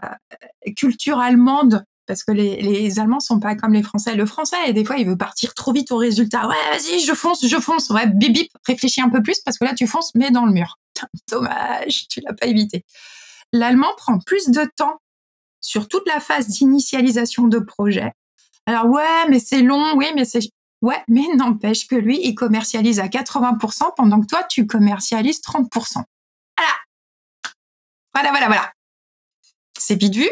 [0.76, 4.16] culture allemande, parce que les, les Allemands sont pas comme les Français.
[4.16, 6.48] Le Français, des fois, il veut partir trop vite au résultat.
[6.48, 7.88] Ouais, vas-y, je fonce, je fonce.
[7.90, 10.52] Ouais, bip, bip, réfléchis un peu plus parce que là, tu fonces, mais dans le
[10.52, 10.76] mur.
[11.30, 12.84] Dommage, tu l'as pas évité.
[13.52, 14.98] L'allemand prend plus de temps
[15.60, 18.10] sur toute la phase d'initialisation de projet.
[18.66, 20.40] Alors ouais, mais c'est long, oui, mais c'est
[20.82, 25.68] Ouais, mais n'empêche que lui, il commercialise à 80% pendant que toi, tu commercialises 30%.
[26.56, 26.72] Voilà.
[28.12, 28.72] Voilà, voilà, voilà.
[29.78, 30.28] C'est vite vu.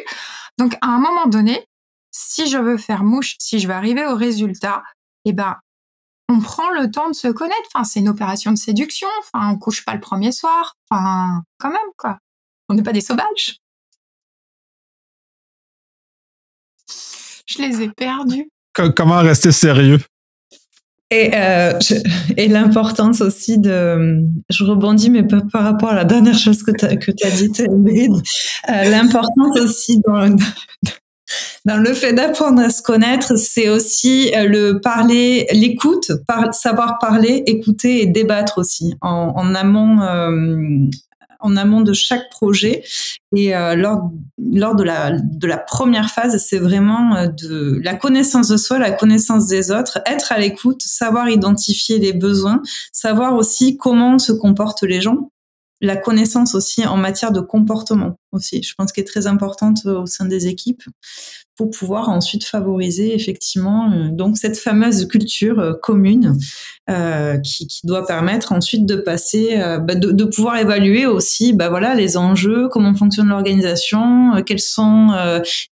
[0.58, 1.64] Donc, à un moment donné,
[2.10, 4.82] si je veux faire mouche, si je veux arriver au résultat,
[5.24, 5.56] eh ben,
[6.28, 7.68] on prend le temps de se connaître.
[7.74, 9.08] Enfin, c'est une opération de séduction.
[9.20, 10.74] Enfin, on couche pas le premier soir.
[10.90, 12.18] Enfin, quand même, quoi.
[12.68, 13.56] On n'est pas des sauvages.
[17.46, 18.50] Je les ai perdus.
[18.74, 20.00] Comment rester sérieux?
[21.10, 21.72] Et, euh,
[22.36, 26.84] et l'importance aussi de, je rebondis, mais par rapport à la dernière chose que tu
[26.84, 30.02] as, que as dit, euh, l'importance aussi
[31.64, 36.98] dans, le fait d'apprendre à se connaître, c'est aussi euh, le parler, l'écoute, par, savoir
[36.98, 40.00] parler, écouter et débattre aussi en, amont,
[41.40, 42.82] en amont de chaque projet.
[43.36, 47.94] Et euh, lors, lors de, la, de la première phase, c'est vraiment euh, de la
[47.94, 53.34] connaissance de soi, la connaissance des autres, être à l'écoute, savoir identifier les besoins, savoir
[53.34, 55.30] aussi comment se comportent les gens
[55.80, 60.06] la connaissance aussi en matière de comportement aussi, je pense qu'elle est très importante au
[60.06, 60.82] sein des équipes
[61.58, 66.38] pour pouvoir ensuite favoriser effectivement euh, donc cette fameuse culture euh, commune
[66.88, 71.68] euh, qui, qui, doit permettre ensuite de passer, bah, de, de, pouvoir évaluer aussi bah
[71.68, 75.08] voilà les enjeux, comment fonctionne l'organisation, quels sont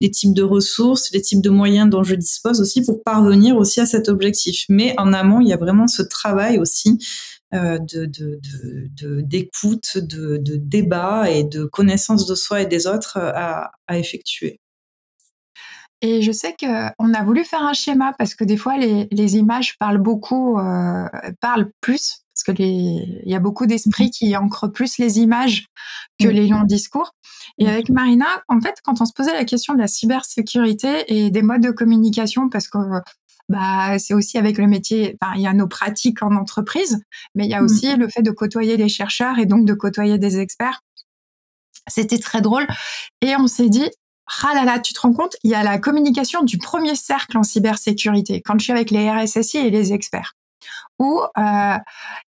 [0.01, 3.81] les types de ressources, les types de moyens dont je dispose aussi pour parvenir aussi
[3.81, 4.66] à cet objectif.
[4.69, 6.99] Mais en amont, il y a vraiment ce travail aussi
[7.55, 13.71] euh, de, d'écoute, de, de, débat et de connaissance de soi et des autres à,
[13.87, 14.61] à effectuer.
[16.03, 19.37] Et je sais qu'on a voulu faire un schéma parce que des fois les, les
[19.37, 21.09] images parlent beaucoup, euh,
[21.41, 25.67] parlent plus parce que il y a beaucoup d'esprits qui ancrent plus les images
[26.21, 27.13] que les longs discours.
[27.59, 31.31] Et avec Marina, en fait, quand on se posait la question de la cybersécurité et
[31.31, 32.79] des modes de communication, parce que
[33.49, 37.01] bah, c'est aussi avec le métier, il y a nos pratiques en entreprise,
[37.35, 37.65] mais il y a mmh.
[37.65, 40.81] aussi le fait de côtoyer les chercheurs et donc de côtoyer des experts.
[41.89, 42.67] C'était très drôle.
[43.23, 43.89] Et on s'est dit,
[44.43, 47.39] ah là là, tu te rends compte, il y a la communication du premier cercle
[47.39, 50.35] en cybersécurité, quand je suis avec les RSSI et les experts,
[50.99, 51.77] où euh,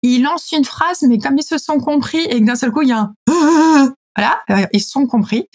[0.04, 2.84] ils lancent une phrase, mais comme ils se sont compris et que d'un seul coup,
[2.84, 3.13] il y a un
[4.15, 5.48] voilà, euh, ils se sont compris.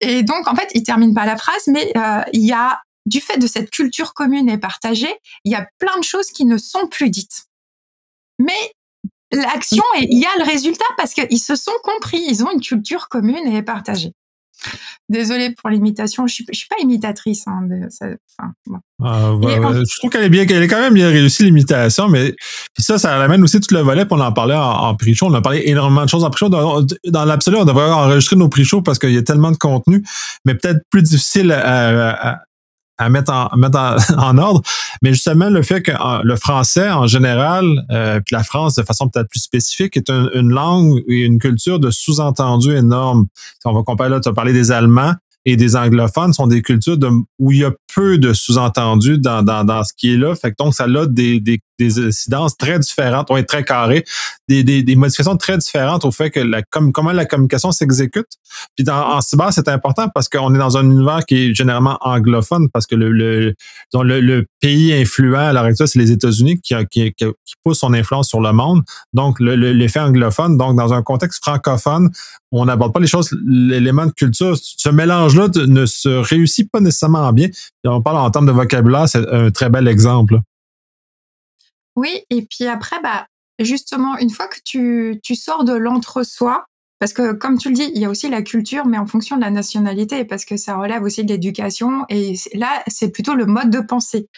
[0.00, 3.20] Et donc, en fait, ils terminent pas la phrase, mais euh, il y a du
[3.20, 5.14] fait de cette culture commune et partagée,
[5.44, 7.44] il y a plein de choses qui ne sont plus dites.
[8.38, 8.72] Mais
[9.30, 13.08] l'action, il y a le résultat parce qu'ils se sont compris, ils ont une culture
[13.08, 14.12] commune et partagée.
[15.10, 17.46] Désolée pour l'imitation, je suis, suis pas imitatrice.
[17.46, 17.68] Hein,
[19.02, 22.34] ah, je trouve qu'elle est bien, qu'elle est quand même bien réussie l'imitation, mais
[22.78, 24.06] ça, ça amène aussi tout le volet.
[24.06, 25.26] Pour en parler en, en pre-show.
[25.26, 26.48] On a parlé énormément de choses en pre-show.
[26.48, 30.02] Dans, l'absolu, on devrait enregistrer nos pre-shows parce qu'il y a tellement de contenu,
[30.46, 32.38] mais peut-être plus difficile à, à
[33.08, 33.78] mettre en, mettre
[34.18, 34.62] en, ordre.
[35.02, 39.08] Mais justement, le fait que le français, en général, euh, puis la France, de façon
[39.08, 43.26] peut-être plus spécifique, est une langue et une culture de sous-entendu énorme.
[43.34, 46.62] Si on va comparer là, tu as parlé des Allemands et des anglophones, sont des
[46.62, 46.96] cultures
[47.38, 50.34] où il y a peu de sous-entendus dans, dans, dans ce qui est là.
[50.58, 54.04] Donc, ça a des, des des incidences très différentes, est très carré,
[54.48, 58.26] des, des, modifications très différentes au fait que la, comme, comment la communication s'exécute.
[58.76, 61.98] Puis dans, en cyber, c'est important parce qu'on est dans un univers qui est généralement
[62.00, 63.54] anglophone, parce que le, le,
[63.92, 67.24] le, le pays influent à l'heure actuelle, c'est les États-Unis qui, qui, qui,
[67.64, 68.82] poussent son influence sur le monde.
[69.12, 70.56] Donc, l'effet anglophone.
[70.56, 72.10] Donc, dans un contexte francophone,
[72.52, 74.56] on n'aborde pas les choses, l'élément de culture.
[74.56, 77.48] Ce mélange-là ne se réussit pas nécessairement bien.
[77.84, 80.40] on parle en termes de vocabulaire, c'est un très bel exemple.
[81.96, 83.26] Oui, et puis après, bah,
[83.58, 86.64] justement, une fois que tu, tu sors de l'entre-soi,
[86.98, 89.36] parce que comme tu le dis, il y a aussi la culture, mais en fonction
[89.36, 92.04] de la nationalité, parce que ça relève aussi de l'éducation.
[92.08, 94.28] Et là, c'est plutôt le mode de pensée.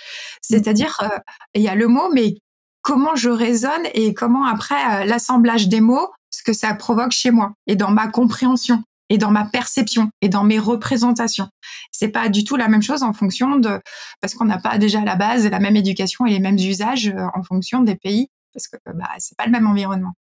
[0.41, 1.09] C'est-à-dire, euh,
[1.55, 2.35] il y a le mot, mais
[2.83, 7.31] comment je raisonne et comment après euh, l'assemblage des mots, ce que ça provoque chez
[7.31, 11.49] moi et dans ma compréhension et dans ma perception et dans mes représentations.
[11.93, 13.81] C'est pas du tout la même chose en fonction de
[14.21, 17.27] parce qu'on n'a pas déjà la base la même éducation et les mêmes usages euh,
[17.35, 20.15] en fonction des pays parce que bah c'est pas le même environnement.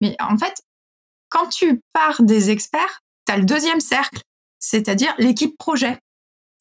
[0.00, 0.62] Mais en fait,
[1.28, 4.20] quand tu pars des experts, tu as le deuxième cercle,
[4.58, 5.98] c'est-à-dire l'équipe projet.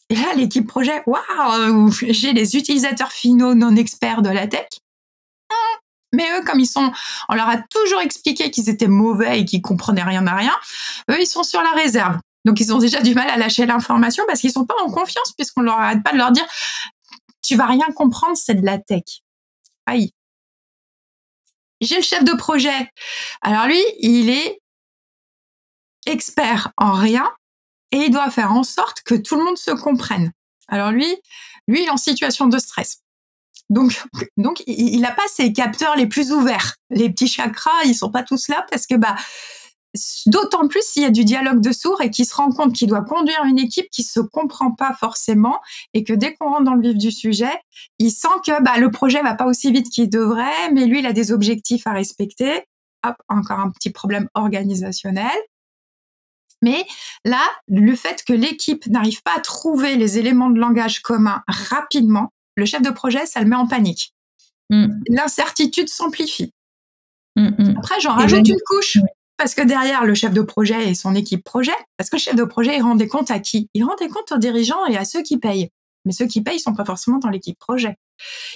[0.10, 4.68] Et là, l'équipe projet, waouh, j'ai les utilisateurs finaux non experts de la tech
[6.16, 6.92] mais eux, comme ils sont,
[7.30, 10.56] on leur a toujours expliqué qu'ils étaient mauvais et qu'ils comprenaient rien à rien,
[11.12, 12.18] eux, ils sont sur la réserve.
[12.46, 15.34] Donc, ils ont déjà du mal à lâcher l'information parce qu'ils sont pas en confiance
[15.36, 16.46] puisqu'on leur arrête pas de leur dire,
[17.42, 19.04] tu vas rien comprendre, c'est de la tech.
[19.86, 20.14] Aïe.
[21.82, 22.92] J'ai le chef de projet.
[23.42, 24.62] Alors lui, il est
[26.06, 27.30] expert en rien
[27.92, 30.32] et il doit faire en sorte que tout le monde se comprenne.
[30.68, 31.08] Alors lui,
[31.68, 33.02] lui, il est en situation de stress.
[33.70, 34.04] Donc,
[34.38, 36.76] donc il n'a pas ses capteurs les plus ouverts.
[36.90, 39.16] Les petits chakras, ils sont pas tous là parce que bah
[40.26, 42.88] d'autant plus s'il y a du dialogue de sourds et qu'il se rend compte qu'il
[42.88, 45.60] doit conduire une équipe qui se comprend pas forcément
[45.94, 47.52] et que dès qu'on rentre dans le vif du sujet,
[48.00, 51.06] il sent que bah, le projet va pas aussi vite qu'il devrait, mais lui il
[51.06, 52.64] a des objectifs à respecter.
[53.06, 55.38] Hop, encore un petit problème organisationnel.
[56.62, 56.86] Mais
[57.26, 62.32] là, le fait que l'équipe n'arrive pas à trouver les éléments de langage commun rapidement,
[62.56, 64.14] le chef de projet, ça le met en panique.
[64.70, 64.88] Mm.
[65.10, 66.54] L'incertitude s'amplifie.
[67.36, 67.78] Mm, mm.
[67.78, 68.98] Après, j'en rajoute une couche.
[69.38, 72.36] Parce que derrière le chef de projet et son équipe projet, parce que le chef
[72.36, 73.70] de projet, il rend des comptes à qui?
[73.74, 75.72] Il rend des comptes aux dirigeants et à ceux qui payent.
[76.06, 77.98] Mais ceux qui payent, sont pas forcément dans l'équipe projet.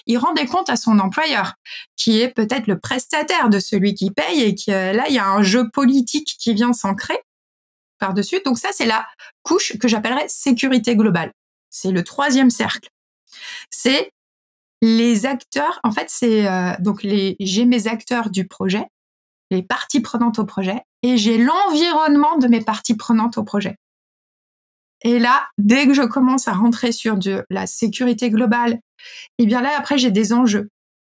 [0.05, 1.55] Il rend des comptes à son employeur,
[1.97, 5.27] qui est peut-être le prestataire de celui qui paye et que là, il y a
[5.27, 7.19] un jeu politique qui vient s'ancrer
[7.97, 8.39] par-dessus.
[8.45, 9.05] Donc ça, c'est la
[9.43, 11.33] couche que j'appellerais sécurité globale.
[11.69, 12.89] C'est le troisième cercle
[13.69, 14.11] c'est
[14.81, 15.79] les acteurs.
[15.83, 18.85] En fait, c'est euh, donc j'ai mes acteurs du projet,
[19.51, 23.75] les parties prenantes au projet, et j'ai l'environnement de mes parties prenantes au projet.
[25.01, 28.73] Et là, dès que je commence à rentrer sur de la sécurité globale,
[29.37, 30.69] et eh bien là, après, j'ai des enjeux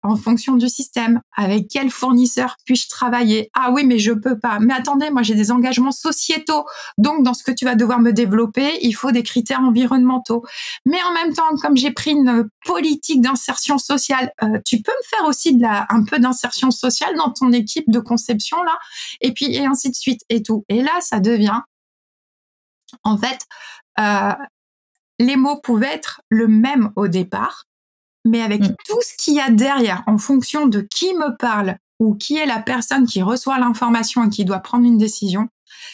[0.05, 3.51] en fonction du système, avec quel fournisseur puis-je travailler?
[3.55, 4.59] Ah oui, mais je peux pas.
[4.61, 6.67] Mais attendez, moi j'ai des engagements sociétaux.
[6.99, 10.45] Donc dans ce que tu vas devoir me développer, il faut des critères environnementaux.
[10.85, 15.17] Mais en même temps, comme j'ai pris une politique d'insertion sociale, euh, tu peux me
[15.17, 18.79] faire aussi un peu d'insertion sociale dans ton équipe de conception là,
[19.23, 20.64] et puis et ainsi de suite et tout.
[20.69, 21.61] Et là, ça devient
[23.03, 23.40] en fait
[23.99, 24.33] euh,
[25.19, 27.64] les mots pouvaient être le même au départ,
[28.25, 28.75] mais avec mm.
[28.87, 32.47] tout ce qu'il y a derrière, en fonction de qui me parle ou qui est
[32.47, 35.49] la personne qui reçoit l'information et qui doit prendre une décision,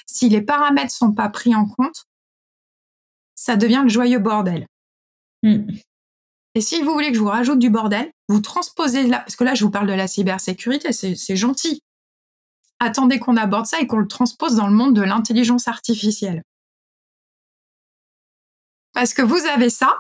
[0.07, 2.07] si les paramètres sont pas pris en compte,
[3.35, 4.67] ça devient le joyeux bordel.
[5.43, 5.71] Mm.
[6.55, 9.45] Et si vous voulez que je vous rajoute du bordel, vous transposez là, parce que
[9.45, 11.83] là je vous parle de la cybersécurité, c'est gentil.
[12.81, 16.43] Attendez qu'on aborde ça et qu'on le transpose dans le monde de l'intelligence artificielle.
[18.93, 19.97] Parce que vous avez ça,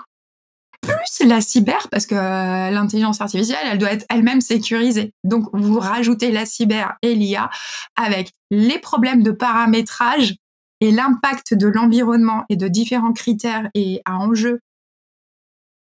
[1.00, 5.12] plus la cyber, parce que euh, l'intelligence artificielle, elle doit être elle-même sécurisée.
[5.24, 7.50] Donc, vous rajoutez la cyber et l'IA
[7.96, 10.34] avec les problèmes de paramétrage
[10.80, 14.60] et l'impact de l'environnement et de différents critères et à enjeu.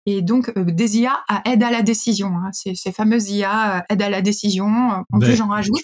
[0.07, 2.29] Et donc, euh, des IA à aide à la décision.
[2.29, 2.51] Hein.
[2.53, 4.67] Ces, fameuses IA euh, aide à la décision.
[4.67, 5.83] En plus, ben, j'en rajoute.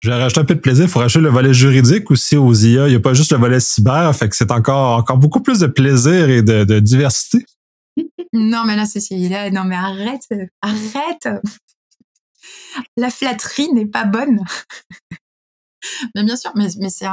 [0.00, 0.84] Je vais rajouter un peu de plaisir.
[0.84, 2.86] Il faut rajouter le volet juridique aussi aux IA.
[2.86, 4.14] Il n'y a pas juste le volet cyber.
[4.14, 7.44] Fait que c'est encore, encore beaucoup plus de plaisir et de diversité
[8.32, 10.28] non, mais là, c'est là, non, mais arrête,
[10.62, 11.28] arrête.
[12.96, 14.40] La flatterie n'est pas bonne.
[16.14, 17.06] mais bien sûr, mais, mais c'est,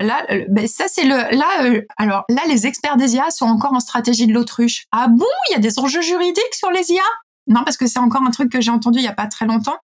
[0.00, 1.28] là, ben c'est là,
[1.62, 4.86] euh, alors là, les experts des IA sont encore en stratégie de l'autruche.
[4.92, 7.02] Ah bon, il y a des enjeux juridiques sur les IA
[7.46, 9.46] Non, parce que c'est encore un truc que j'ai entendu il y a pas très
[9.46, 9.78] longtemps.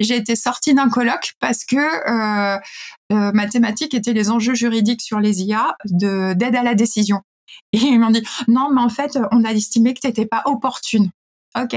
[0.00, 2.58] J'ai été sortie d'un colloque parce que euh,
[3.12, 7.22] euh, ma thématique était les enjeux juridiques sur les IA de d'aide à la décision.
[7.72, 10.42] Et ils m'ont dit, non, mais en fait, on a estimé que tu n'étais pas
[10.46, 11.10] opportune.
[11.58, 11.76] OK.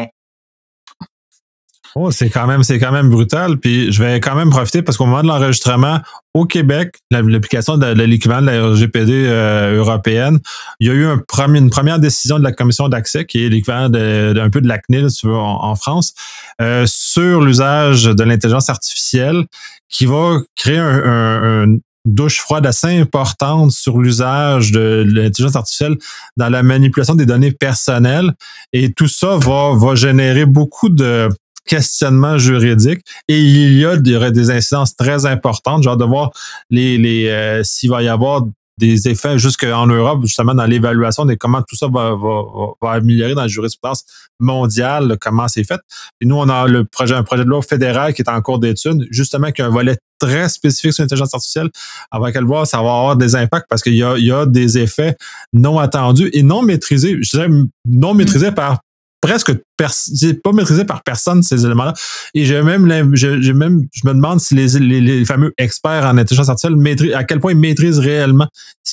[1.97, 3.57] Oh, c'est quand même, c'est quand même brutal.
[3.57, 5.99] Puis je vais quand même profiter parce qu'au moment de l'enregistrement,
[6.33, 10.39] au Québec, l'application de, l'équivalent de la RGPD euh, européenne,
[10.81, 14.49] il y a eu une première décision de la commission d'accès, qui est l'équivalent d'un
[14.49, 16.13] peu de la CNIL, tu veux, en, France,
[16.61, 19.45] euh, sur l'usage de l'intelligence artificielle,
[19.87, 25.97] qui va créer un, douche froide assez importante sur l'usage de l'intelligence artificielle
[26.37, 28.33] dans la manipulation des données personnelles.
[28.73, 31.29] Et tout ça va, va générer beaucoup de
[31.65, 33.03] questionnements juridiques.
[33.27, 36.31] Et il y a des, des incidences très importantes, genre de voir
[36.69, 38.43] les, les euh, s'il va y avoir
[38.77, 42.41] des effets jusqu'en Europe, justement, dans l'évaluation de comment tout ça va, va,
[42.81, 44.03] va, améliorer dans la jurisprudence
[44.39, 45.79] mondiale, comment c'est fait.
[46.19, 48.59] Et nous, on a le projet, un projet de loi fédéral qui est en cours
[48.59, 51.69] d'étude, justement, qui a un volet très spécifique sur l'intelligence artificielle.
[52.11, 54.45] Avec le voir, ça va avoir des impacts parce qu'il y a, il y a
[54.45, 55.15] des effets
[55.53, 57.17] non attendus et non maîtrisés.
[57.21, 57.49] Je dirais
[57.85, 58.79] non maîtrisés par
[59.25, 61.93] presque pas maîtrisé par personne ces éléments-là.
[62.35, 66.77] Et j'ai même, même, je me demande si les, les, fameux experts en intelligence artificielle
[66.77, 68.47] maîtrisent, à quel point ils maîtrisent réellement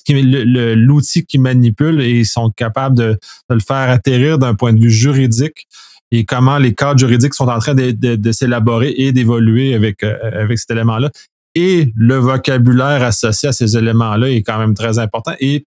[0.09, 3.19] l'outil qu'ils manipulent et ils sont capables de,
[3.51, 5.67] de le faire atterrir d'un point de vue juridique
[6.11, 10.17] et comment les cadres juridiques sont en train de, de, s'élaborer et d'évoluer avec, euh,
[10.41, 11.11] avec cet élément-là.
[11.55, 15.67] Et le vocabulaire associé à ces éléments-là est quand même très important et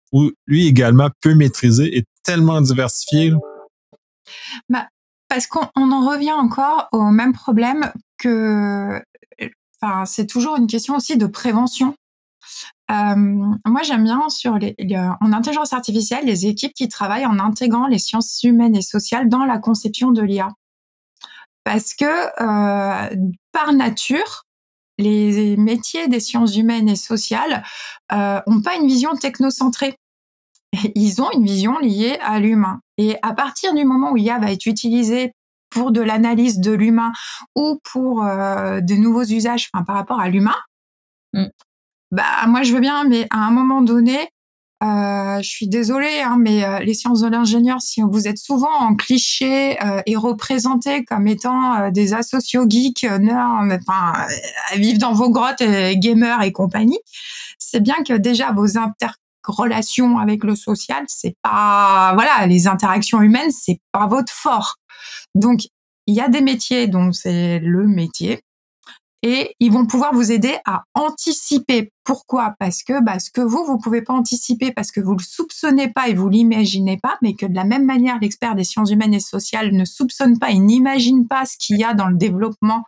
[0.46, 3.32] lui également peut maîtriser et tellement diversifié.
[4.68, 4.88] Bah,
[5.28, 9.02] parce qu'on en revient encore au même problème que,
[9.80, 11.94] enfin, c'est toujours une question aussi de prévention.
[12.90, 14.74] Euh, moi, j'aime bien sur les,
[15.20, 19.44] en intelligence artificielle les équipes qui travaillent en intégrant les sciences humaines et sociales dans
[19.44, 20.50] la conception de l'IA.
[21.64, 23.16] Parce que euh,
[23.52, 24.44] par nature,
[24.98, 27.62] les métiers des sciences humaines et sociales
[28.12, 29.94] euh, ont pas une vision technocentrée.
[30.94, 32.80] Ils ont une vision liée à l'humain.
[32.98, 35.32] Et à partir du moment où IA va être utilisée
[35.70, 37.12] pour de l'analyse de l'humain
[37.56, 40.56] ou pour euh, de nouveaux usages enfin, par rapport à l'humain,
[41.32, 41.46] mm.
[42.10, 44.18] bah moi je veux bien, mais à un moment donné,
[44.84, 48.72] euh, je suis désolée, hein, mais euh, les sciences de l'ingénieur, si vous êtes souvent
[48.80, 54.26] en cliché et représentés comme étant des asociaux geeks, nerds, enfin,
[54.74, 55.62] vivre dans vos grottes,
[55.94, 57.00] gamers et compagnie,
[57.58, 59.12] c'est bien que déjà vos inter
[59.47, 64.76] relation avec le social, c'est pas voilà, les interactions humaines, c'est pas votre fort.
[65.34, 65.61] Donc
[66.07, 68.40] il y a des métiers dont c'est le métier
[69.22, 71.92] et ils vont pouvoir vous aider à anticiper.
[72.02, 72.54] Pourquoi?
[72.58, 75.88] Parce que bah, ce que vous, vous pouvez pas anticiper parce que vous le soupçonnez
[75.88, 79.14] pas et vous l'imaginez pas, mais que de la même manière, l'expert des sciences humaines
[79.14, 82.82] et sociales ne soupçonne pas et n'imagine pas ce qu'il y a dans le développement.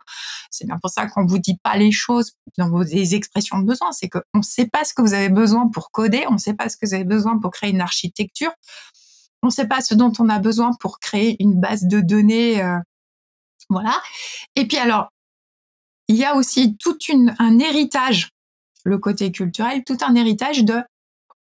[0.51, 3.93] C'est bien pour ça qu'on vous dit pas les choses dans vos expressions de besoin.
[3.93, 6.53] C'est qu'on ne sait pas ce que vous avez besoin pour coder, on ne sait
[6.53, 8.51] pas ce que vous avez besoin pour créer une architecture,
[9.41, 12.61] on ne sait pas ce dont on a besoin pour créer une base de données.
[12.61, 12.77] Euh,
[13.69, 14.01] voilà.
[14.55, 15.09] Et puis alors,
[16.07, 16.97] il y a aussi tout
[17.39, 18.29] un héritage,
[18.83, 20.81] le côté culturel, tout un héritage de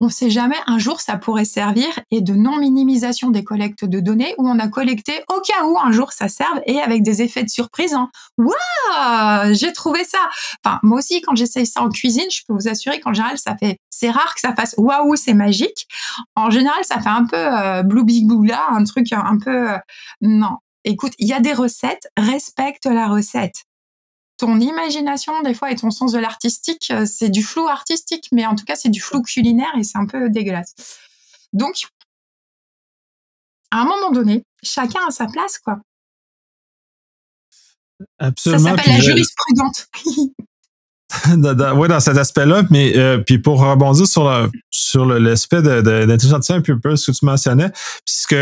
[0.03, 4.01] on ne sait jamais, un jour ça pourrait servir et de non-minimisation des collectes de
[4.01, 7.21] données où on a collecté au cas où un jour ça serve et avec des
[7.21, 10.17] effets de surprise en waouh, j'ai trouvé ça.
[10.61, 13.55] Enfin, moi aussi, quand j'essaye ça en cuisine, je peux vous assurer qu'en général, ça
[13.55, 15.87] fait, c'est rare que ça fasse waouh, c'est magique.
[16.35, 19.77] En général, ça fait un peu euh, blue big un truc un peu, euh,
[20.19, 20.57] non.
[20.83, 23.63] Écoute, il y a des recettes, respecte la recette
[24.37, 28.45] ton imagination des fois et ton sens de l'artistique, euh, c'est du flou artistique, mais
[28.45, 30.73] en tout cas c'est du flou culinaire et c'est un peu dégueulasse.
[31.53, 31.87] Donc,
[33.71, 35.79] à un moment donné, chacun a sa place, quoi.
[38.19, 38.63] Absolument.
[38.63, 39.87] Ça s'appelle la jurisprudente.
[41.37, 45.81] dans, ouais, dans cet aspect-là, mais euh, puis pour rebondir sur le, sur l'aspect de,
[45.81, 47.71] d'intelligence artificielle, un peu ce que tu mentionnais,
[48.05, 48.35] puisque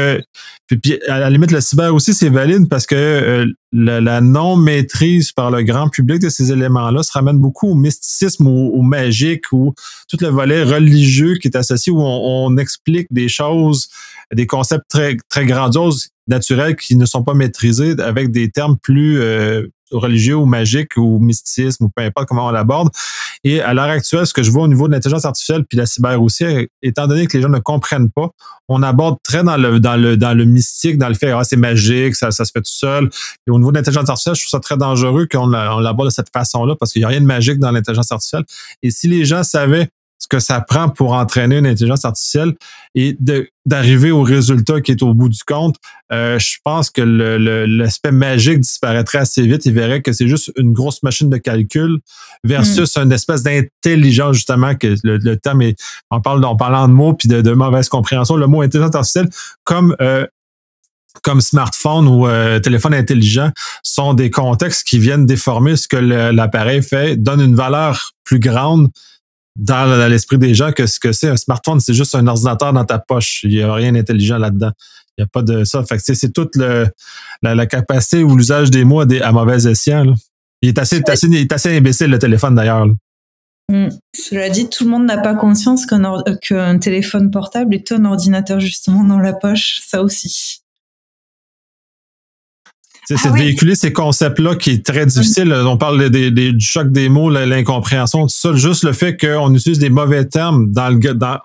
[0.68, 5.32] puis, à la limite le cyber aussi c'est valide parce que euh, la, non maîtrise
[5.32, 9.52] par le grand public de ces éléments-là se ramène beaucoup au mysticisme, au, au, magique,
[9.52, 9.74] ou
[10.10, 13.90] tout le volet religieux qui est associé où on, on explique des choses,
[14.34, 19.20] des concepts très très grandioses naturels qui ne sont pas maîtrisés avec des termes plus
[19.20, 22.90] euh, religieux ou magique ou mysticisme ou peu importe comment on l'aborde.
[23.44, 25.86] Et à l'heure actuelle, ce que je vois au niveau de l'intelligence artificielle puis la
[25.86, 26.46] cyber aussi,
[26.82, 28.30] étant donné que les gens ne comprennent pas,
[28.68, 31.58] on aborde très dans le dans le dans le mystique, dans le fait ah c'est
[31.58, 33.10] magique, ça, ça se fait tout seul.
[33.48, 36.14] Et au niveau de l'intelligence artificielle, je trouve ça très dangereux qu'on on l'aborde de
[36.14, 38.46] cette façon-là parce qu'il n'y a rien de magique dans l'intelligence artificielle.
[38.84, 39.90] Et si les gens savaient
[40.22, 42.54] ce que ça prend pour entraîner une intelligence artificielle
[42.94, 43.18] et
[43.66, 45.78] d'arriver au résultat qui est au bout du compte,
[46.14, 49.66] euh, je pense que l'aspect magique disparaîtrait assez vite.
[49.66, 51.98] Ils verraient que c'est juste une grosse machine de calcul
[52.44, 53.02] versus mm.
[53.02, 55.76] une espèce d'intelligence, justement, que le, terme est,
[56.12, 59.30] on parle en parlant de mots puis de, mauvaise compréhension, le mot intelligence artificielle
[59.64, 60.28] comme euh,
[61.24, 63.52] comme smartphone ou euh, téléphone intelligent
[63.84, 68.90] sont des contextes qui viennent déformer ce que l'appareil fait, donnent une valeur plus grande
[69.56, 72.86] dans, l'esprit des gens que ce que c'est un smartphone, c'est juste un ordinateur dans
[72.86, 73.42] ta poche.
[73.44, 74.72] Il n'y a rien d'intelligent là-dedans.
[75.18, 75.84] Il n'y a pas de ça.
[75.84, 80.06] Fait c'est toute la, capacité ou l'usage des mots à, mauvais escient.
[80.62, 82.88] Il est assez, il assez imbécile, le téléphone, d'ailleurs.
[83.70, 83.90] Mm.
[84.16, 89.04] Cela dit, tout le monde n'a pas conscience qu'un téléphone portable est un ordinateur justement
[89.04, 90.61] dans la poche, ça aussi.
[93.18, 95.54] C'est ah véhiculer ces concepts-là qui est très difficile.
[95.54, 98.54] On parle des, du choc des mots, l'incompréhension, tout ça.
[98.54, 101.38] Juste le fait qu'on utilise des mauvais termes dans le, dans,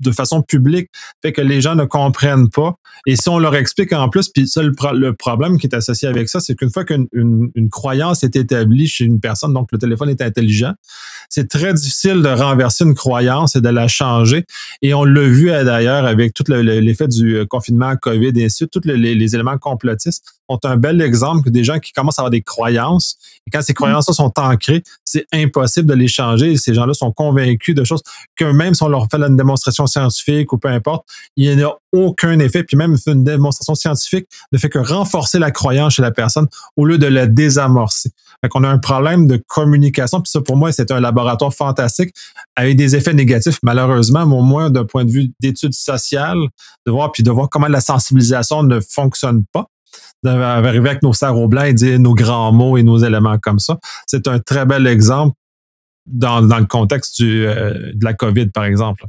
[0.00, 0.88] de façon publique
[1.22, 2.74] fait que les gens ne comprennent pas.
[3.06, 6.28] Et si on leur explique en plus, puis ça, le, problème qui est associé avec
[6.28, 10.10] ça, c'est qu'une fois qu'une une, croyance est établie chez une personne, donc le téléphone
[10.10, 10.72] est intelligent,
[11.28, 14.44] c'est très difficile de renverser une croyance et de la changer.
[14.82, 18.66] Et on l'a vu euh, d'ailleurs avec tout l'effet du euh, confinement COVID et ainsi,
[18.68, 22.22] tous les, les éléments complotistes ont un bel exemple que des gens qui commencent à
[22.22, 23.16] avoir des croyances.
[23.46, 23.76] Et quand ces mm.
[23.76, 26.52] croyances-là sont ancrées, c'est impossible de les changer.
[26.52, 28.02] Et ces gens-là sont convaincus de choses
[28.36, 31.72] que même si on leur fait une démonstration scientifique ou peu importe, il n'y a
[31.92, 32.64] aucun effet.
[32.64, 36.84] Puis même une démonstration scientifique ne fait que renforcer la croyance chez la personne au
[36.84, 38.10] lieu de la désamorcer.
[38.42, 40.20] Fait qu'on a un problème de communication.
[40.20, 42.14] Puis ça, pour moi, c'est un laboratoire fantastique
[42.56, 46.38] avec des effets négatifs, malheureusement, mais au moins d'un point de vue d'études sociales,
[46.86, 49.70] de voir puis de voir comment la sensibilisation ne fonctionne pas
[50.22, 53.78] d'arriver avec nos sarraux blancs et dire nos grands mots et nos éléments comme ça.
[54.06, 55.36] C'est un très bel exemple
[56.06, 59.06] dans, le contexte euh, de la COVID, par exemple.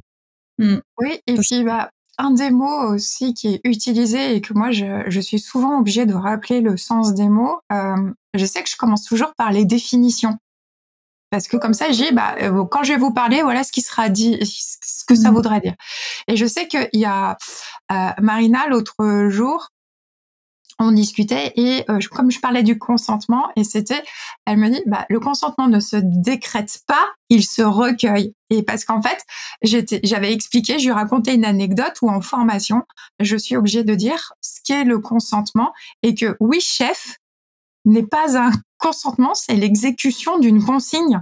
[0.58, 0.78] Mm.
[1.00, 5.20] Oui, et puis bah, un des mots aussi qui est utilisé et que moi je,
[5.20, 9.04] suis souvent obligée de rappeler le sens des mots, euh, je sais que je commence
[9.04, 10.38] toujours par les définitions.
[11.32, 13.82] Parce que comme ça, j'ai bah, euh, quand je vais vous parler, voilà ce qui
[13.82, 15.34] sera dit, ce que ça mm.
[15.34, 15.76] voudrait dire.
[16.28, 17.38] Et je sais qu'il y a
[18.22, 19.70] Marina l'autre jour,
[20.80, 24.04] on discutait et euh, comme je parlais du consentement et c'était
[24.46, 28.84] elle me dit bah le consentement ne se décrète pas il se recueille et parce
[28.84, 29.24] qu'en fait
[29.62, 32.84] j'étais j'avais expliqué je lui racontais une anecdote où en formation
[33.20, 35.72] je suis obligée de dire ce qu'est le consentement
[36.04, 37.18] et que oui chef
[37.86, 41.22] n'est pas un consentement c'est l'exécution d'une consigne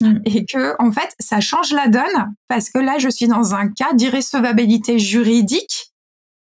[0.00, 0.18] mmh.
[0.24, 3.68] et que en fait ça change la donne parce que là je suis dans un
[3.68, 5.91] cas d'irrécevabilité juridique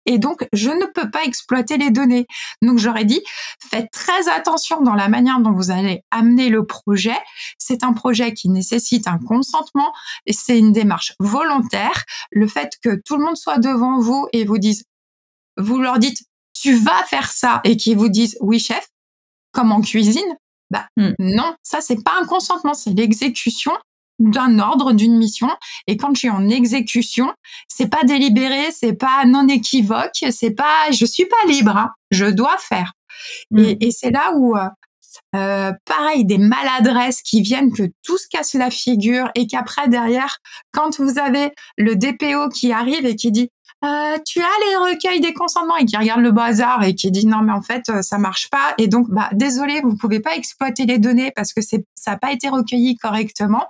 [0.06, 2.26] et donc je ne peux pas exploiter les données.
[2.60, 3.22] Donc j'aurais dit,
[3.70, 7.18] faites très attention dans la manière dont vous allez amener le projet.
[7.58, 9.92] C'est un projet qui nécessite un consentement
[10.26, 12.04] et c'est une démarche volontaire.
[12.30, 14.84] Le fait que tout le monde soit devant vous et vous dise,
[15.56, 16.22] vous leur dites,
[16.54, 18.88] tu vas faire ça et qu'ils vous disent, oui chef,
[19.52, 20.36] comme en cuisine,
[20.70, 21.12] bah hmm.
[21.18, 23.72] non, ça c'est pas un consentement, c'est l'exécution
[24.30, 25.48] d'un ordre, d'une mission.
[25.86, 27.32] Et quand je suis en exécution,
[27.68, 31.90] c'est pas délibéré, c'est pas non équivoque, c'est pas, je suis pas libre, hein.
[32.10, 32.92] je dois faire.
[33.50, 33.64] Mm.
[33.80, 34.68] Et, c'est là où, euh,
[35.34, 40.38] euh, pareil, des maladresses qui viennent que tout se casse la figure et qu'après derrière,
[40.72, 43.50] quand vous avez le DPO qui arrive et qui dit
[43.84, 47.26] euh, tu as les recueils des consentements et qui regarde le bazar et qui dit
[47.26, 50.86] non mais en fait ça marche pas et donc bah désolé vous pouvez pas exploiter
[50.86, 53.64] les données parce que c'est ça n'a pas été recueilli correctement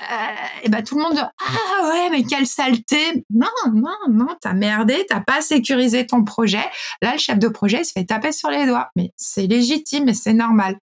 [0.00, 3.24] euh, et ben tout le monde ah ouais mais quelle saleté.
[3.30, 6.64] Non non non t'as merdé t'as pas sécurisé ton projet.
[7.00, 8.88] Là le chef de projet se fait taper sur les doigts.
[8.96, 10.76] Mais c'est légitime et c'est normal.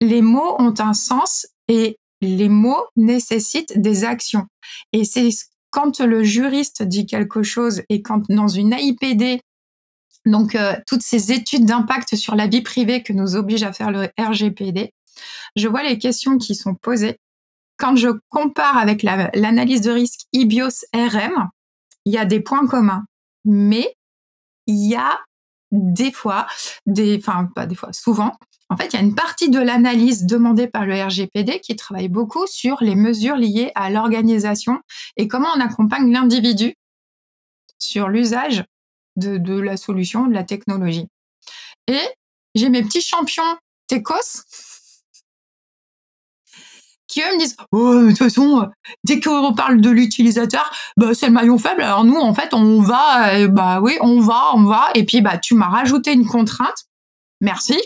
[0.00, 4.46] Les mots ont un sens et les mots nécessitent des actions.
[4.92, 5.28] Et c'est
[5.70, 9.40] quand le juriste dit quelque chose et quand dans une AIPD
[10.26, 13.90] donc euh, toutes ces études d'impact sur la vie privée que nous oblige à faire
[13.90, 14.92] le RGPD
[15.56, 17.18] je vois les questions qui sont posées
[17.78, 21.48] quand je compare avec l'analyse de risque IBIOS RM,
[22.04, 23.04] il y a des points communs,
[23.44, 23.94] mais
[24.66, 25.20] il y a
[25.70, 26.46] des fois,
[26.86, 28.36] des, enfin pas des fois, souvent,
[28.70, 32.08] en fait, il y a une partie de l'analyse demandée par le RGPD qui travaille
[32.08, 34.80] beaucoup sur les mesures liées à l'organisation
[35.16, 36.74] et comment on accompagne l'individu
[37.78, 38.64] sur l'usage
[39.16, 41.06] de, de, la solution, de la technologie.
[41.86, 42.00] Et
[42.54, 43.56] j'ai mes petits champions
[43.86, 44.44] TECOS
[47.08, 48.68] qui eux me disent oh, de toute façon
[49.04, 52.80] dès qu'on parle de l'utilisateur bah, c'est le maillon faible alors nous en fait on
[52.80, 56.26] va euh, bah oui on va on va et puis bah tu m'as rajouté une
[56.26, 56.86] contrainte
[57.40, 57.78] merci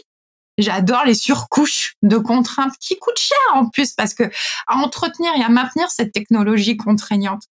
[0.58, 4.24] J'adore les surcouches de contraintes qui coûtent cher en plus parce que
[4.66, 7.44] à entretenir et à maintenir cette technologie contraignante.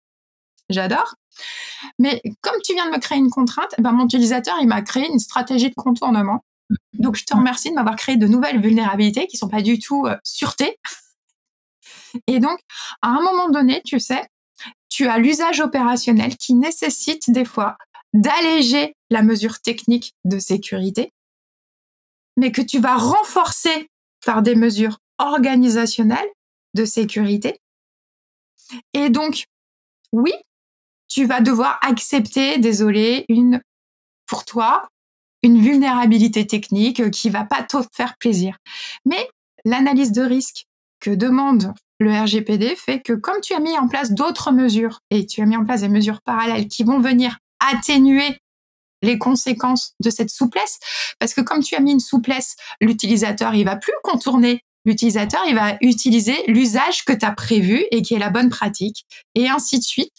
[0.69, 1.15] J'adore.
[1.97, 5.07] Mais comme tu viens de me créer une contrainte, ben mon utilisateur, il m'a créé
[5.07, 6.43] une stratégie de contournement.
[6.93, 10.05] Donc, je te remercie de m'avoir créé de nouvelles vulnérabilités qui sont pas du tout
[10.05, 10.77] euh, sûreté,
[12.27, 12.59] et donc,
[13.01, 14.27] à un moment donné, tu sais,
[14.89, 17.77] tu as l'usage opérationnel qui nécessite des fois
[18.13, 21.11] d'alléger la mesure technique de sécurité,
[22.37, 23.89] mais que tu vas renforcer
[24.25, 26.29] par des mesures organisationnelles
[26.73, 27.59] de sécurité.
[28.93, 29.45] Et donc,
[30.11, 30.33] oui,
[31.07, 33.61] tu vas devoir accepter, désolé, une,
[34.27, 34.87] pour toi,
[35.43, 38.57] une vulnérabilité technique qui va pas te faire plaisir.
[39.05, 39.29] Mais
[39.65, 40.65] l'analyse de risque
[40.99, 45.27] que demande le RGPD fait que comme tu as mis en place d'autres mesures et
[45.27, 48.39] tu as mis en place des mesures parallèles qui vont venir atténuer
[49.03, 50.79] les conséquences de cette souplesse,
[51.19, 54.61] parce que comme tu as mis une souplesse, l'utilisateur, il va plus contourner.
[54.83, 59.05] L'utilisateur, il va utiliser l'usage que tu as prévu et qui est la bonne pratique,
[59.35, 60.11] et ainsi de suite.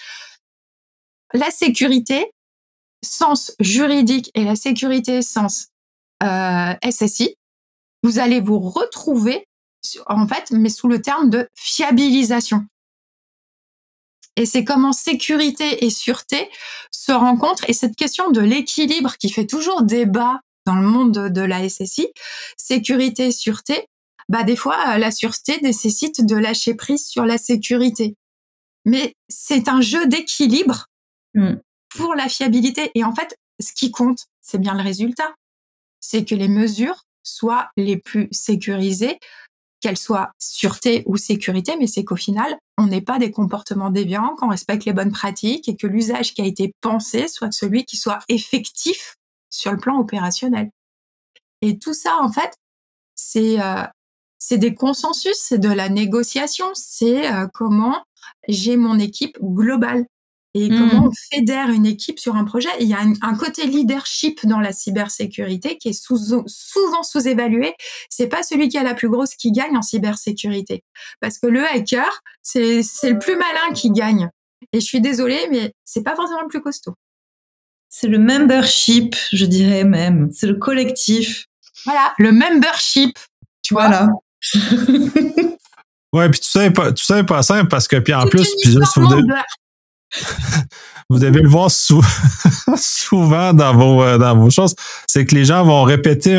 [1.34, 2.30] La sécurité,
[3.04, 5.66] sens juridique et la sécurité sens
[6.22, 7.34] euh, SSI,
[8.04, 9.48] vous allez vous retrouver
[10.06, 12.66] en fait, mais sous le terme de fiabilisation.
[14.36, 16.48] Et c'est comment sécurité et sûreté
[16.90, 17.68] se rencontrent.
[17.68, 22.08] Et cette question de l'équilibre qui fait toujours débat dans le monde de, la SSI,
[22.56, 23.86] sécurité et sûreté,
[24.28, 28.16] bah des fois la sûreté nécessite de lâcher prise sur la sécurité.
[28.84, 30.86] Mais c'est un jeu d'équilibre
[31.34, 31.54] mm.
[31.90, 32.90] pour la fiabilité.
[32.94, 35.34] Et en fait, ce qui compte, c'est bien le résultat.
[36.00, 39.18] C'est que les mesures soient les plus sécurisées
[39.82, 44.34] qu'elle soit sûreté ou sécurité, mais c'est qu'au final, on n'est pas des comportements déviants,
[44.36, 47.96] qu'on respecte les bonnes pratiques et que l'usage qui a été pensé soit celui qui
[47.96, 49.16] soit effectif
[49.50, 50.70] sur le plan opérationnel.
[51.60, 52.54] Et tout ça, en fait,
[53.14, 53.82] c'est euh,
[54.50, 58.02] des consensus, c'est de la négociation, c'est euh, comment
[58.48, 60.06] j'ai mon équipe globale
[60.54, 60.78] et mmh.
[60.78, 62.68] comment on fédère une équipe sur un projet?
[62.80, 66.44] il y a un, côté leadership dans la cybersécurité qui est souvent
[67.02, 67.74] sous-évalué.
[68.10, 70.84] C'est pas celui qui a la plus grosse qui gagne en cybersécurité,
[71.20, 74.28] parce que le hacker, c'est le plus malin qui gagne.
[74.72, 76.94] Et je suis désolée, mais c'est pas forcément le plus costaud.
[77.88, 80.30] C'est le membership, je dirais même.
[80.32, 81.46] C'est le collectif.
[81.84, 83.18] Voilà, le membership.
[83.62, 83.88] Tu vois?
[83.88, 84.08] Voilà.
[86.12, 88.26] ouais, puis tout ça est pas, tout ça est pas simple parce que puis en
[88.26, 88.76] plus, puis
[91.08, 91.70] vous devez le voir
[92.76, 94.74] souvent dans vos, euh, dans vos choses,
[95.06, 96.36] c'est que les gens vont répéter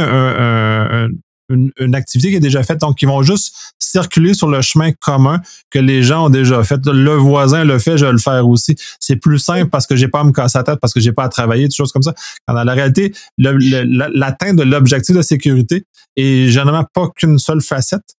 [1.49, 5.41] une, activité qui est déjà faite, donc ils vont juste circuler sur le chemin commun
[5.69, 6.79] que les gens ont déjà fait.
[6.85, 8.75] Le voisin le fait, je vais le faire aussi.
[8.99, 11.11] C'est plus simple parce que j'ai pas à me casser la tête, parce que j'ai
[11.11, 12.13] pas à travailler, des choses comme ça.
[12.47, 18.15] Quand dans la réalité, l'atteinte de l'objectif de sécurité est généralement pas qu'une seule facette.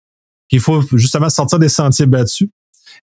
[0.51, 2.49] Il faut justement sortir des sentiers battus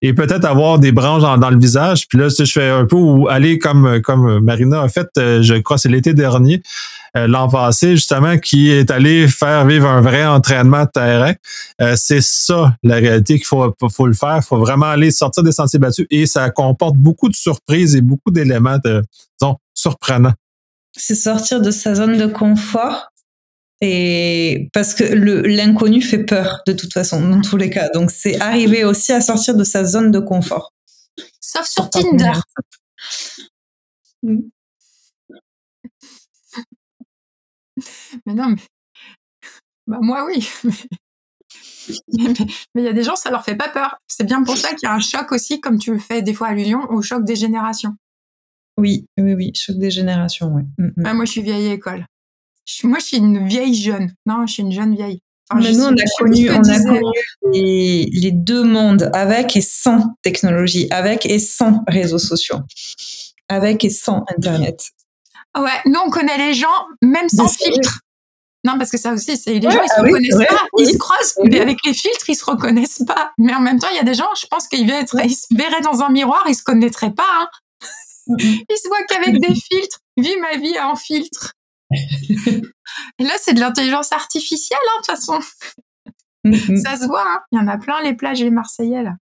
[0.00, 2.08] et peut-être avoir des branches dans, le visage.
[2.08, 5.54] Puis là, je fais un peu ou aller comme comme Marina a fait, euh, je
[5.54, 6.62] crois c'est l'été dernier,
[7.16, 11.34] euh, l'an passé justement, qui est allé faire vivre un vrai entraînement de terrain.
[11.80, 14.38] Euh, c'est ça la réalité qu'il faut faut le faire.
[14.38, 18.00] Il faut vraiment aller sortir des sentiers battus et ça comporte beaucoup de surprises et
[18.00, 20.34] beaucoup d'éléments disons, surprenants.
[20.96, 23.11] C'est sortir de sa zone de confort
[23.84, 27.88] et parce que l'inconnu fait peur de toute façon, dans tous les cas.
[27.90, 30.72] Donc c'est arriver aussi à sortir de sa zone de confort.
[31.40, 32.32] Sauf sur Tinder.
[34.22, 34.38] Mm.
[38.24, 38.56] Mais non, mais
[39.88, 40.48] bah moi oui.
[42.08, 43.96] mais il y a des gens, ça leur fait pas peur.
[44.06, 46.34] C'est bien pour ça qu'il y a un choc aussi, comme tu le fais des
[46.34, 47.96] fois allusion, au choc des générations.
[48.76, 50.62] Oui, oui, oui, choc des générations, oui.
[50.78, 51.14] Mm, mm.
[51.14, 52.06] moi, je suis vieille école
[52.84, 54.12] moi, je suis une vieille jeune.
[54.26, 55.20] Non, je suis une jeune vieille.
[55.54, 57.00] Mais nous, on a connu, on a connu
[57.52, 62.60] les, les, deux mondes, avec et sans technologie, avec et sans réseaux sociaux,
[63.48, 64.82] avec et sans Internet.
[65.52, 66.68] Ah ouais, nous, on connaît les gens
[67.02, 68.00] même sans filtre.
[68.64, 70.96] Non, parce que ça aussi, c'est les gens, ils se ah reconnaissent pas, ils se
[70.96, 73.32] croisent, mais avec les filtres, ils se reconnaissent pas.
[73.36, 75.80] Mais en même temps, il y a des gens, je pense qu'ils ils se verraient
[75.80, 77.24] dans un miroir, ils se connaîtraient pas.
[77.40, 77.48] Hein.
[78.38, 79.98] Ils se voient qu'avec des filtres.
[80.16, 81.54] Vis ma vie en filtre.
[83.18, 85.40] Et là, c'est de l'intelligence artificielle, hein, de toute façon.
[86.44, 86.82] Mm-hmm.
[86.82, 87.40] Ça se voit, hein.
[87.52, 89.14] il y en a plein les plages les Marseillais, là.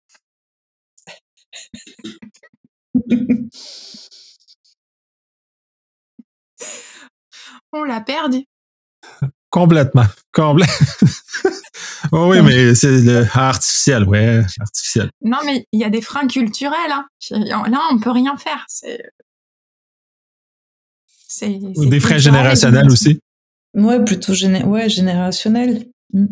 [7.71, 8.45] On l'a perdu.
[9.49, 10.05] Complètement.
[12.11, 15.09] oh oui, mais c'est artificiel, ouais, artificiel.
[15.21, 16.91] Non, mais il y a des freins culturels.
[16.91, 17.07] Hein.
[17.31, 18.65] Là, on peut rien faire.
[21.29, 23.19] C'est ou des frais générationnels aussi.
[23.75, 25.85] Ouais, plutôt ouais, générationnel.
[26.11, 26.25] Mm.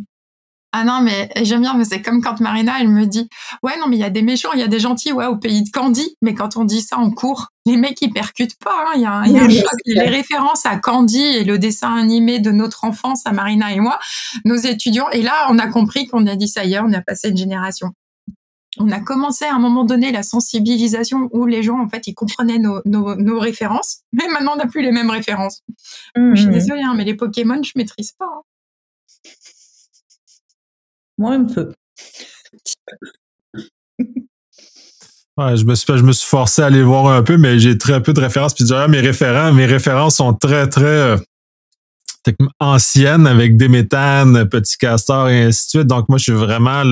[0.74, 3.30] Ah non, mais j'aime bien, mais c'est comme quand Marina, elle me dit
[3.64, 5.38] Ouais, non, mais il y a des méchants, il y a des gentils, ouais, au
[5.38, 6.16] pays de Candy.
[6.22, 8.86] Mais quand on dit ça en cours, les mecs, ils percutent pas.
[8.88, 8.92] Hein.
[8.96, 9.80] Il y a, y a un choc.
[9.86, 14.00] Les références à Candy et le dessin animé de notre enfance, à Marina et moi,
[14.46, 15.10] nos étudiants.
[15.12, 17.92] Et là, on a compris qu'on a dit ça hier, on a passé une génération.
[18.80, 22.14] On a commencé à un moment donné la sensibilisation où les gens, en fait, ils
[22.14, 25.64] comprenaient nos, nos, références, mais maintenant, on n'a plus les mêmes références.
[26.16, 26.52] Je suis mmh.
[26.52, 28.26] désolée, hein, mais les Pokémon, je maîtrise pas.
[28.26, 28.42] Hein.
[31.18, 31.74] Moi, un peu.
[35.38, 37.78] Ouais, je me suis je me suis forcé à aller voir un peu, mais j'ai
[37.78, 38.56] très peu de références.
[38.56, 41.16] Puis déjà, mes référents, mes références sont très, très
[42.60, 45.88] anciennes avec des méthanes, Petit Castor et ainsi de suite.
[45.88, 46.84] Donc, moi, je suis vraiment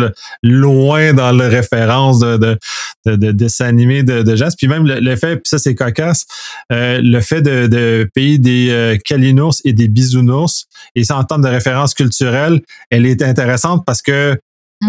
[0.43, 2.57] loin dans les références de, de,
[3.05, 4.55] de, de de, jazz.
[4.55, 6.25] Puis même le, fait, puis ça, c'est cocasse,
[6.71, 11.23] euh, le fait de, de payer des euh, calinours et des bisounours, et ça en
[11.23, 14.37] termes de références culturelles, elle est intéressante parce que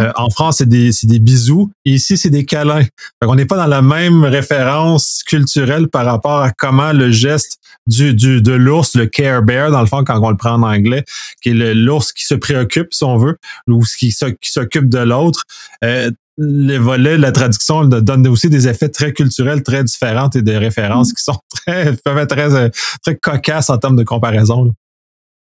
[0.00, 1.70] Euh, en France, c'est des, des bisous.
[1.84, 2.84] Et ici, c'est des câlins.
[3.22, 8.14] on n'est pas dans la même référence culturelle par rapport à comment le geste du,
[8.14, 11.04] du de l'ours, le care bear, dans le fond, quand on le prend en anglais,
[11.42, 13.36] qui est l'ours qui se préoccupe, si on veut,
[13.68, 15.44] ou qui, s'occupe de l'autre.
[15.84, 20.58] Euh, les volets, la traduction donne aussi des effets très culturels, très différents et des
[20.58, 21.14] références mmh.
[21.14, 22.70] qui sont très, peuvent être très,
[23.02, 24.74] très cocasses en termes de comparaison.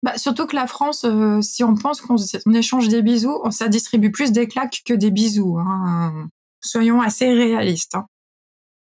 [0.03, 2.17] Bah, surtout que la France, euh, si on pense qu'on
[2.53, 5.59] échange des bisous, ça distribue plus des claques que des bisous.
[5.59, 6.27] Hein.
[6.59, 7.95] Soyons assez réalistes.
[7.95, 8.07] Hein.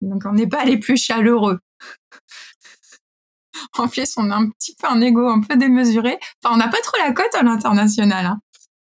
[0.02, 1.60] Donc on n'est pas les plus chaleureux.
[3.78, 6.18] en plus, on a un petit peu un ego un peu démesuré.
[6.44, 8.26] Enfin, on n'a pas trop la cote à l'international.
[8.26, 8.40] Hein.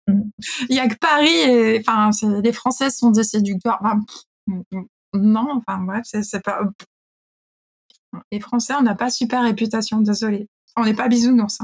[0.09, 0.23] Mm.
[0.69, 2.11] Il y a que Paris et enfin
[2.43, 3.81] les Françaises sont des séducteurs.
[5.15, 6.61] Non, enfin bref, c'est pas.
[8.33, 10.49] Les Français, on n'a pas super réputation, désolé.
[10.77, 11.59] On n'est pas bisounours.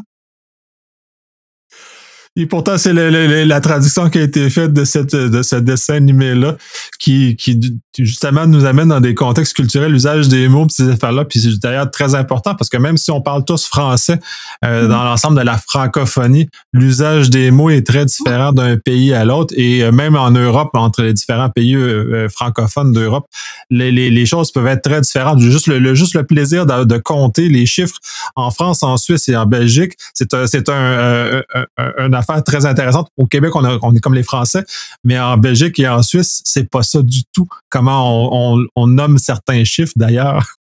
[2.34, 6.56] Et pourtant, c'est la traduction qui a été faite de, cette, de ce dessin animé-là
[6.98, 7.60] qui, qui,
[7.98, 11.26] justement, nous amène dans des contextes culturels, l'usage des mots, ces affaires-là.
[11.26, 14.18] Puis c'est d'ailleurs très important parce que même si on parle tous français
[14.64, 14.88] euh, mm-hmm.
[14.88, 19.52] dans l'ensemble de la francophonie, l'usage des mots est très différent d'un pays à l'autre.
[19.54, 23.26] Et euh, même en Europe, entre les différents pays euh, francophones d'Europe,
[23.68, 25.40] les, les, les, choses peuvent être très différentes.
[25.40, 27.96] Juste le, juste le plaisir de, de, compter les chiffres
[28.36, 32.66] en France, en Suisse et en Belgique, c'est un, c'est un, un, un affaire très
[32.66, 33.08] intéressante.
[33.16, 34.64] Au Québec, on, on, est comme les Français,
[35.04, 37.48] mais en Belgique et en Suisse, c'est pas ça du tout.
[37.70, 38.30] Comment
[38.76, 40.56] on, nomme certains chiffres d'ailleurs?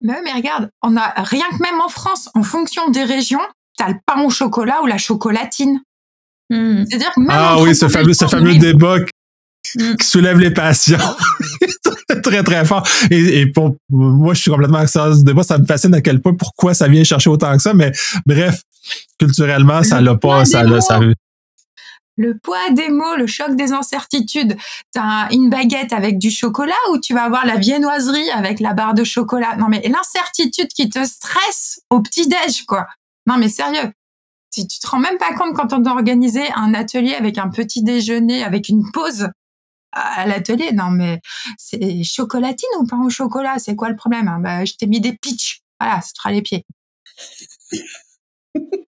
[0.00, 3.40] Mais, mais regarde, on a rien que même en France, en fonction des régions,
[3.78, 5.80] tu as le pain au chocolat ou la chocolatine.
[6.50, 6.84] Hmm.
[6.88, 9.96] C'est-à-dire même ah oui, ce fameux, ce fameux débat hmm.
[9.96, 10.98] qui soulève les passions.
[12.22, 12.86] très, très fort.
[13.10, 15.42] Et, pour moi, je suis complètement à ce débat.
[15.42, 17.74] Ça me fascine à quel point, pourquoi ça vient chercher autant que ça.
[17.74, 17.92] Mais
[18.26, 18.62] bref,
[19.18, 20.44] culturellement, ça l'a pas.
[20.44, 21.00] Ça, ça,
[22.16, 24.56] le poids des mots, le choc des incertitudes.
[24.92, 28.94] T'as une baguette avec du chocolat ou tu vas avoir la viennoiserie avec la barre
[28.94, 29.56] de chocolat?
[29.56, 32.86] Non, mais l'incertitude qui te stresse au petit-déj, quoi.
[33.26, 33.92] Non, mais sérieux.
[34.50, 37.48] Si tu te rends même pas compte quand on doit organiser un atelier avec un
[37.48, 39.30] petit déjeuner, avec une pause
[39.92, 40.72] à l'atelier.
[40.72, 41.20] Non, mais
[41.56, 43.58] c'est chocolatine ou pas au chocolat?
[43.58, 44.28] C'est quoi le problème?
[44.28, 44.40] Hein?
[44.40, 45.62] Bah, je t'ai mis des pitchs.
[45.80, 46.66] Voilà, ça te fera les pieds.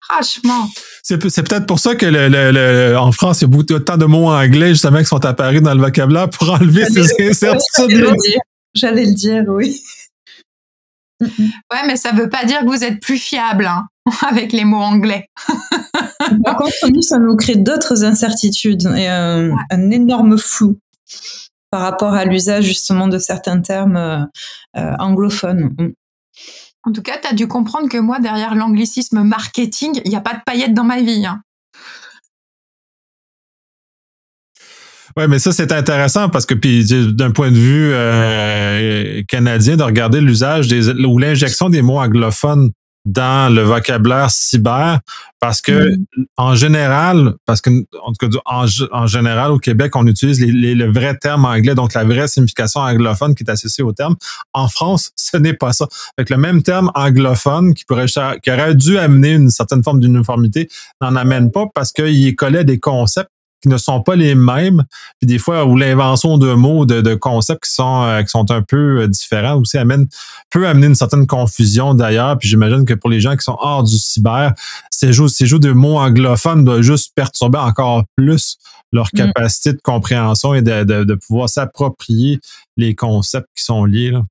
[0.10, 0.68] Franchement.
[1.02, 4.30] C'est, peut-être pour ça que le, en France, il y a beaucoup autant de mots
[4.30, 8.16] anglais justement qui sont apparus dans le vocabulaire pour enlever ces incertitudes.
[8.74, 9.82] J'allais le dire, oui.
[11.22, 13.88] Ouais, mais ça veut pas dire que vous êtes plus fiable hein,
[14.30, 15.28] avec les mots anglais.
[16.44, 19.56] Par contre, nous, ça nous crée d'autres incertitudes et un,
[19.92, 20.78] énorme flou
[21.70, 24.20] par rapport à l'usage justement de certains termes euh,
[24.78, 25.76] euh, anglophones.
[26.86, 30.22] En tout cas, tu as dû comprendre que moi, derrière l'anglicisme marketing, il n'y a
[30.22, 31.26] pas de paillettes dans ma vie.
[31.26, 31.42] Hein.
[35.16, 36.56] Ouais, mais ça c'est intéressant parce que
[37.12, 42.72] d'un point de vue euh, canadien de regarder l'usage ou l'injection des mots anglophones
[43.06, 45.00] dans le vocabulaire cyber
[45.44, 46.06] parce que mm.
[46.38, 50.90] en général, parce que en tout cas en, général au Québec, on utilise les, le
[50.90, 54.16] vrai terme anglais, donc la vraie signification anglophone qui est associée au terme.
[54.54, 55.90] En France, ce n'est pas ça.
[56.18, 60.70] Avec le même terme anglophone qui pourrait qui aurait dû amener une certaine forme d'uniformité,
[61.02, 63.33] n'en amène pas parce qu'il collait des concepts
[63.64, 64.84] qui ne sont pas les mêmes.
[65.20, 68.52] Puis des fois, où l'invention de mots, de, de, concepts qui sont, euh, qui sont
[68.52, 70.08] un peu euh, différents aussi amène,
[70.52, 72.38] peut amener une certaine confusion d'ailleurs.
[72.38, 74.54] Puis j'imagine que pour les gens qui sont hors du cyber,
[74.92, 78.58] ces jeux, ces jeux de mots anglophones doivent juste perturber encore plus
[78.92, 79.18] leur mm.
[79.18, 82.42] capacité de compréhension et de, de, de pouvoir s'approprier
[82.76, 84.12] les concepts qui sont liés.
[84.12, 84.24] Là.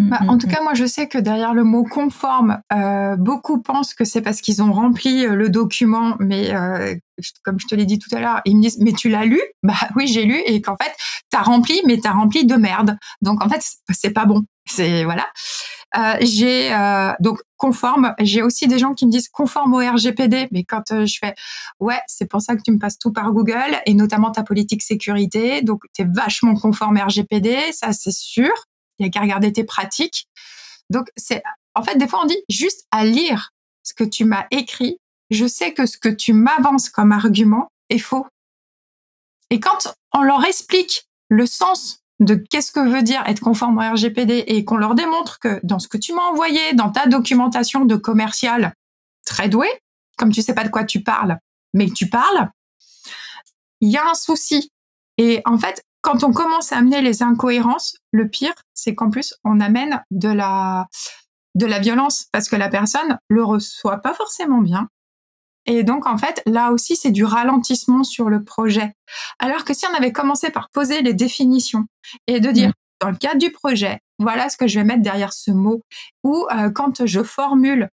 [0.00, 0.50] Bah, en mmh, tout mmh.
[0.50, 4.40] cas, moi, je sais que derrière le mot conforme, euh, beaucoup pensent que c'est parce
[4.40, 6.96] qu'ils ont rempli euh, le document, mais euh,
[7.44, 9.40] comme je te l'ai dit tout à l'heure, ils me disent mais tu l'as lu?
[9.62, 10.92] Bah oui, j'ai lu et qu'en fait,
[11.30, 12.98] t'as rempli, mais t'as rempli de merde.
[13.22, 14.42] Donc en fait, c'est pas bon.
[14.66, 15.26] C'est voilà.
[15.96, 16.70] Euh, j'ai
[17.20, 18.14] donc conforme.
[18.18, 21.34] J'ai aussi des gens qui me disent conforme au RGPD, mais quand je fais
[21.80, 24.82] ouais, c'est pour ça que tu me passes tout par Google et notamment ta politique
[24.82, 28.50] sécurité, donc tu es vachement conforme RGPD, ça c'est sûr.
[28.98, 30.26] Il y a qu'à regarder tes pratiques.
[30.90, 31.42] Donc c'est
[31.74, 33.50] en fait des fois on dit juste à lire
[33.82, 34.98] ce que tu m'as écrit,
[35.30, 38.26] je sais que ce que tu m'avances comme argument est faux.
[39.50, 43.80] Et quand on leur explique le sens de qu'est-ce que veut dire être conforme au
[43.80, 47.84] RGPD et qu'on leur démontre que dans ce que tu m'as envoyé, dans ta documentation
[47.84, 48.72] de commercial
[49.26, 49.68] très doué,
[50.16, 51.38] comme tu sais pas de quoi tu parles,
[51.72, 52.50] mais tu parles,
[53.80, 54.70] il y a un souci.
[55.18, 59.34] Et en fait, quand on commence à amener les incohérences, le pire, c'est qu'en plus,
[59.42, 60.86] on amène de la,
[61.54, 64.88] de la violence parce que la personne le reçoit pas forcément bien.
[65.64, 68.92] Et donc, en fait, là aussi, c'est du ralentissement sur le projet.
[69.38, 71.86] Alors que si on avait commencé par poser les définitions
[72.26, 75.32] et de dire, dans le cadre du projet, voilà ce que je vais mettre derrière
[75.32, 75.80] ce mot,
[76.22, 77.88] ou euh, quand je formule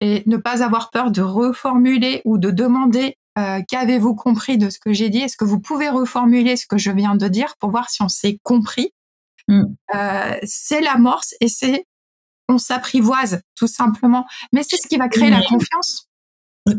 [0.00, 4.78] et ne pas avoir peur de reformuler ou de demander euh, qu'avez-vous compris de ce
[4.78, 7.70] que j'ai dit, est-ce que vous pouvez reformuler ce que je viens de dire pour
[7.70, 8.92] voir si on s'est compris?
[9.48, 9.62] Mm.
[9.94, 11.84] Euh, c'est l'amorce et c'est
[12.48, 14.26] on s'apprivoise tout simplement.
[14.52, 16.08] Mais c'est ce qui va créer la confiance.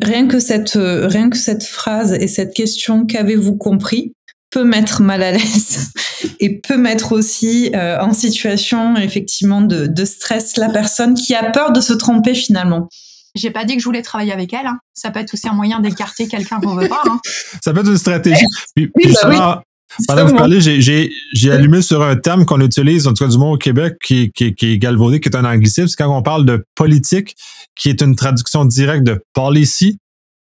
[0.01, 4.13] Rien que cette, euh, rien que cette phrase et cette question qu'avez-vous compris
[4.49, 5.93] peut mettre mal à l'aise
[6.41, 11.71] et peut mettre aussi en situation effectivement de, de, stress la personne qui a peur
[11.71, 12.89] de se tromper finalement.
[13.35, 14.67] J'ai pas dit que je voulais travailler avec elle.
[14.67, 14.79] Hein.
[14.93, 17.01] Ça peut être aussi un moyen d'écarter quelqu'un qu'on veut pas.
[17.05, 17.19] Hein.
[17.63, 18.45] Ça peut être une stratégie.
[18.75, 19.63] Puis, oui, bah
[20.07, 23.37] pendant que vous parlez, j'ai allumé sur un terme qu'on utilise, en tout cas du
[23.37, 25.87] monde au Québec, qui, qui, qui est galvaudé, qui est un anglicisme.
[25.87, 27.35] C'est quand on parle de politique,
[27.75, 29.97] qui est une traduction directe de policy,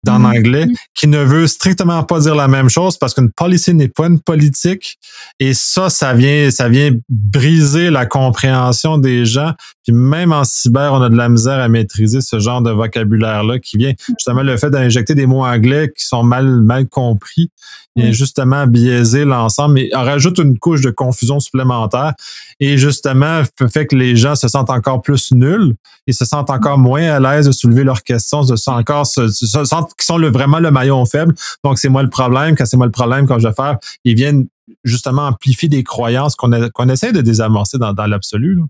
[0.03, 0.37] dans mm-hmm.
[0.37, 4.07] anglais, qui ne veut strictement pas dire la même chose parce qu'une policy n'est pas
[4.07, 4.97] une politique.
[5.39, 9.53] Et ça, ça vient, ça vient briser la compréhension des gens.
[9.83, 13.59] Puis même en cyber, on a de la misère à maîtriser ce genre de vocabulaire-là
[13.59, 17.49] qui vient justement le fait d'injecter des mots anglais qui sont mal, mal compris
[17.95, 22.13] et justement biaiser l'ensemble et rajoute une couche de confusion supplémentaire
[22.59, 25.75] et justement fait que les gens se sentent encore plus nuls
[26.07, 29.27] et se sentent encore moins à l'aise de soulever leurs questions, de se encore se,
[29.27, 31.33] se sentent qui sont le, vraiment le maillon faible.
[31.63, 32.55] Donc, c'est moi le problème.
[32.55, 34.47] Quand c'est moi le problème, quand je vais faire, ils viennent
[34.83, 38.61] justement amplifier des croyances qu'on qu'on essaie de désamorcer dans, dans l'absolu.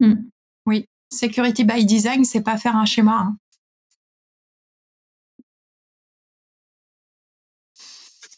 [0.00, 0.14] Hmm.
[0.66, 0.88] Oui.
[1.12, 3.16] Security by design, c'est pas faire un schéma.
[3.18, 3.36] Hein.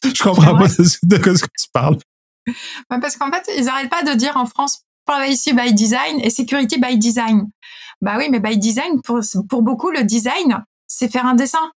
[0.05, 1.99] Je comprends pas de, ce que tu parles.
[2.89, 6.79] parce qu'en fait, ils n'arrêtent pas de dire en France privacy by design et security
[6.79, 7.51] by design.
[8.01, 11.73] Bah oui, mais by design, pour, pour beaucoup, le design, c'est faire un dessin.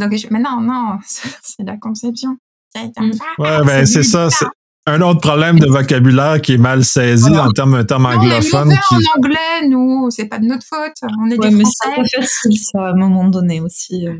[0.00, 2.36] Donc, je, mais non, non, c'est la conception.
[2.74, 3.10] Mm.
[3.38, 4.30] Ouais, ben c'est ça.
[4.30, 4.46] C'est
[4.86, 8.72] un autre problème de vocabulaire qui est mal saisi en termes, terme anglophone.
[8.88, 8.94] qui...
[8.94, 11.10] en anglais, nous, c'est pas de notre faute.
[11.20, 12.02] On est ouais, des mais Français.
[12.06, 14.06] C'est facile, ça, à un moment donné aussi.
[14.06, 14.18] Euh.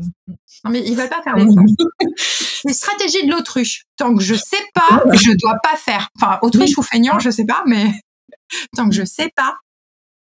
[0.63, 1.45] Non, mais ils veulent pas faire les
[2.17, 3.85] C'est une stratégie de l'autruche.
[3.97, 6.09] Tant que je sais pas, je dois pas faire.
[6.15, 7.91] Enfin, autruche ou feignant, je sais pas, mais
[8.75, 9.57] tant que je sais pas,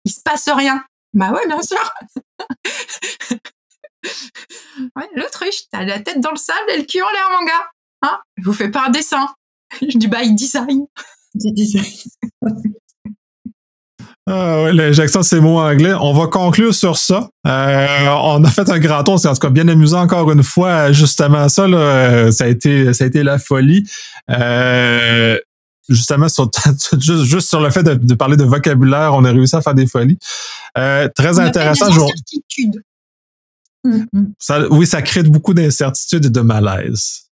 [0.04, 0.82] il se passe rien.
[1.12, 1.92] Bah ouais, bien sûr.
[4.96, 7.70] Ouais, l'autruche, t'as la tête dans le sable et le cul en l'air, mon gars.
[8.02, 9.28] Hein je vous fais pas un dessin.
[9.82, 10.86] du by design.
[11.34, 11.84] Du design.
[14.26, 15.92] Ah ouais, l'injection de ces mots anglais.
[16.00, 17.28] On va conclure sur ça.
[17.46, 20.42] Euh, on a fait un grand tour, c'est en tout cas bien amusant encore une
[20.42, 20.92] fois.
[20.92, 23.86] Justement, ça, là, ça a été, ça a été la folie.
[24.30, 25.36] Euh,
[25.90, 26.50] justement, sur,
[26.98, 29.74] juste, juste, sur le fait de, de, parler de vocabulaire, on a réussi à faire
[29.74, 30.18] des folies.
[30.78, 31.86] Euh, très on intéressant.
[31.86, 31.98] A fait
[32.56, 32.70] des.
[34.38, 37.24] Ça, oui, ça crée beaucoup d'incertitudes et de malaise.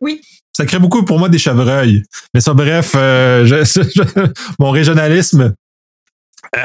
[0.00, 0.20] Oui.
[0.56, 2.04] Ça crée beaucoup pour moi des chevreuils.
[2.32, 3.80] Mais ça, bref, euh, je,
[4.58, 5.54] mon régionalisme.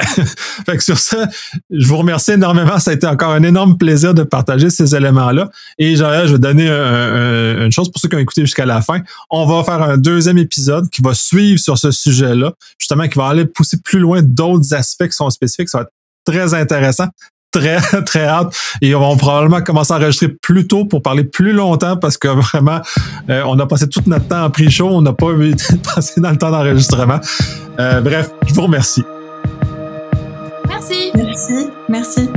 [0.66, 1.28] fait que sur ça,
[1.72, 2.78] je vous remercie énormément.
[2.78, 5.50] Ça a été encore un énorme plaisir de partager ces éléments-là.
[5.80, 9.02] Et je vais donner une chose pour ceux qui ont écouté jusqu'à la fin.
[9.32, 13.28] On va faire un deuxième épisode qui va suivre sur ce sujet-là, justement, qui va
[13.28, 15.70] aller pousser plus loin d'autres aspects qui sont spécifiques.
[15.70, 15.94] Ça va être
[16.26, 17.08] très intéressant
[17.52, 18.54] très, très hâte.
[18.82, 22.28] Et on va probablement commencer à enregistrer plus tôt pour parler plus longtemps parce que
[22.28, 22.82] vraiment,
[23.30, 24.88] euh, on a passé tout notre temps en pré-show.
[24.88, 25.56] On n'a pas eu
[25.96, 27.20] passer dans le temps d'enregistrement.
[27.80, 29.04] Euh, bref, je vous remercie.
[30.68, 31.12] Merci.
[31.16, 31.68] Merci.
[31.88, 32.30] Merci.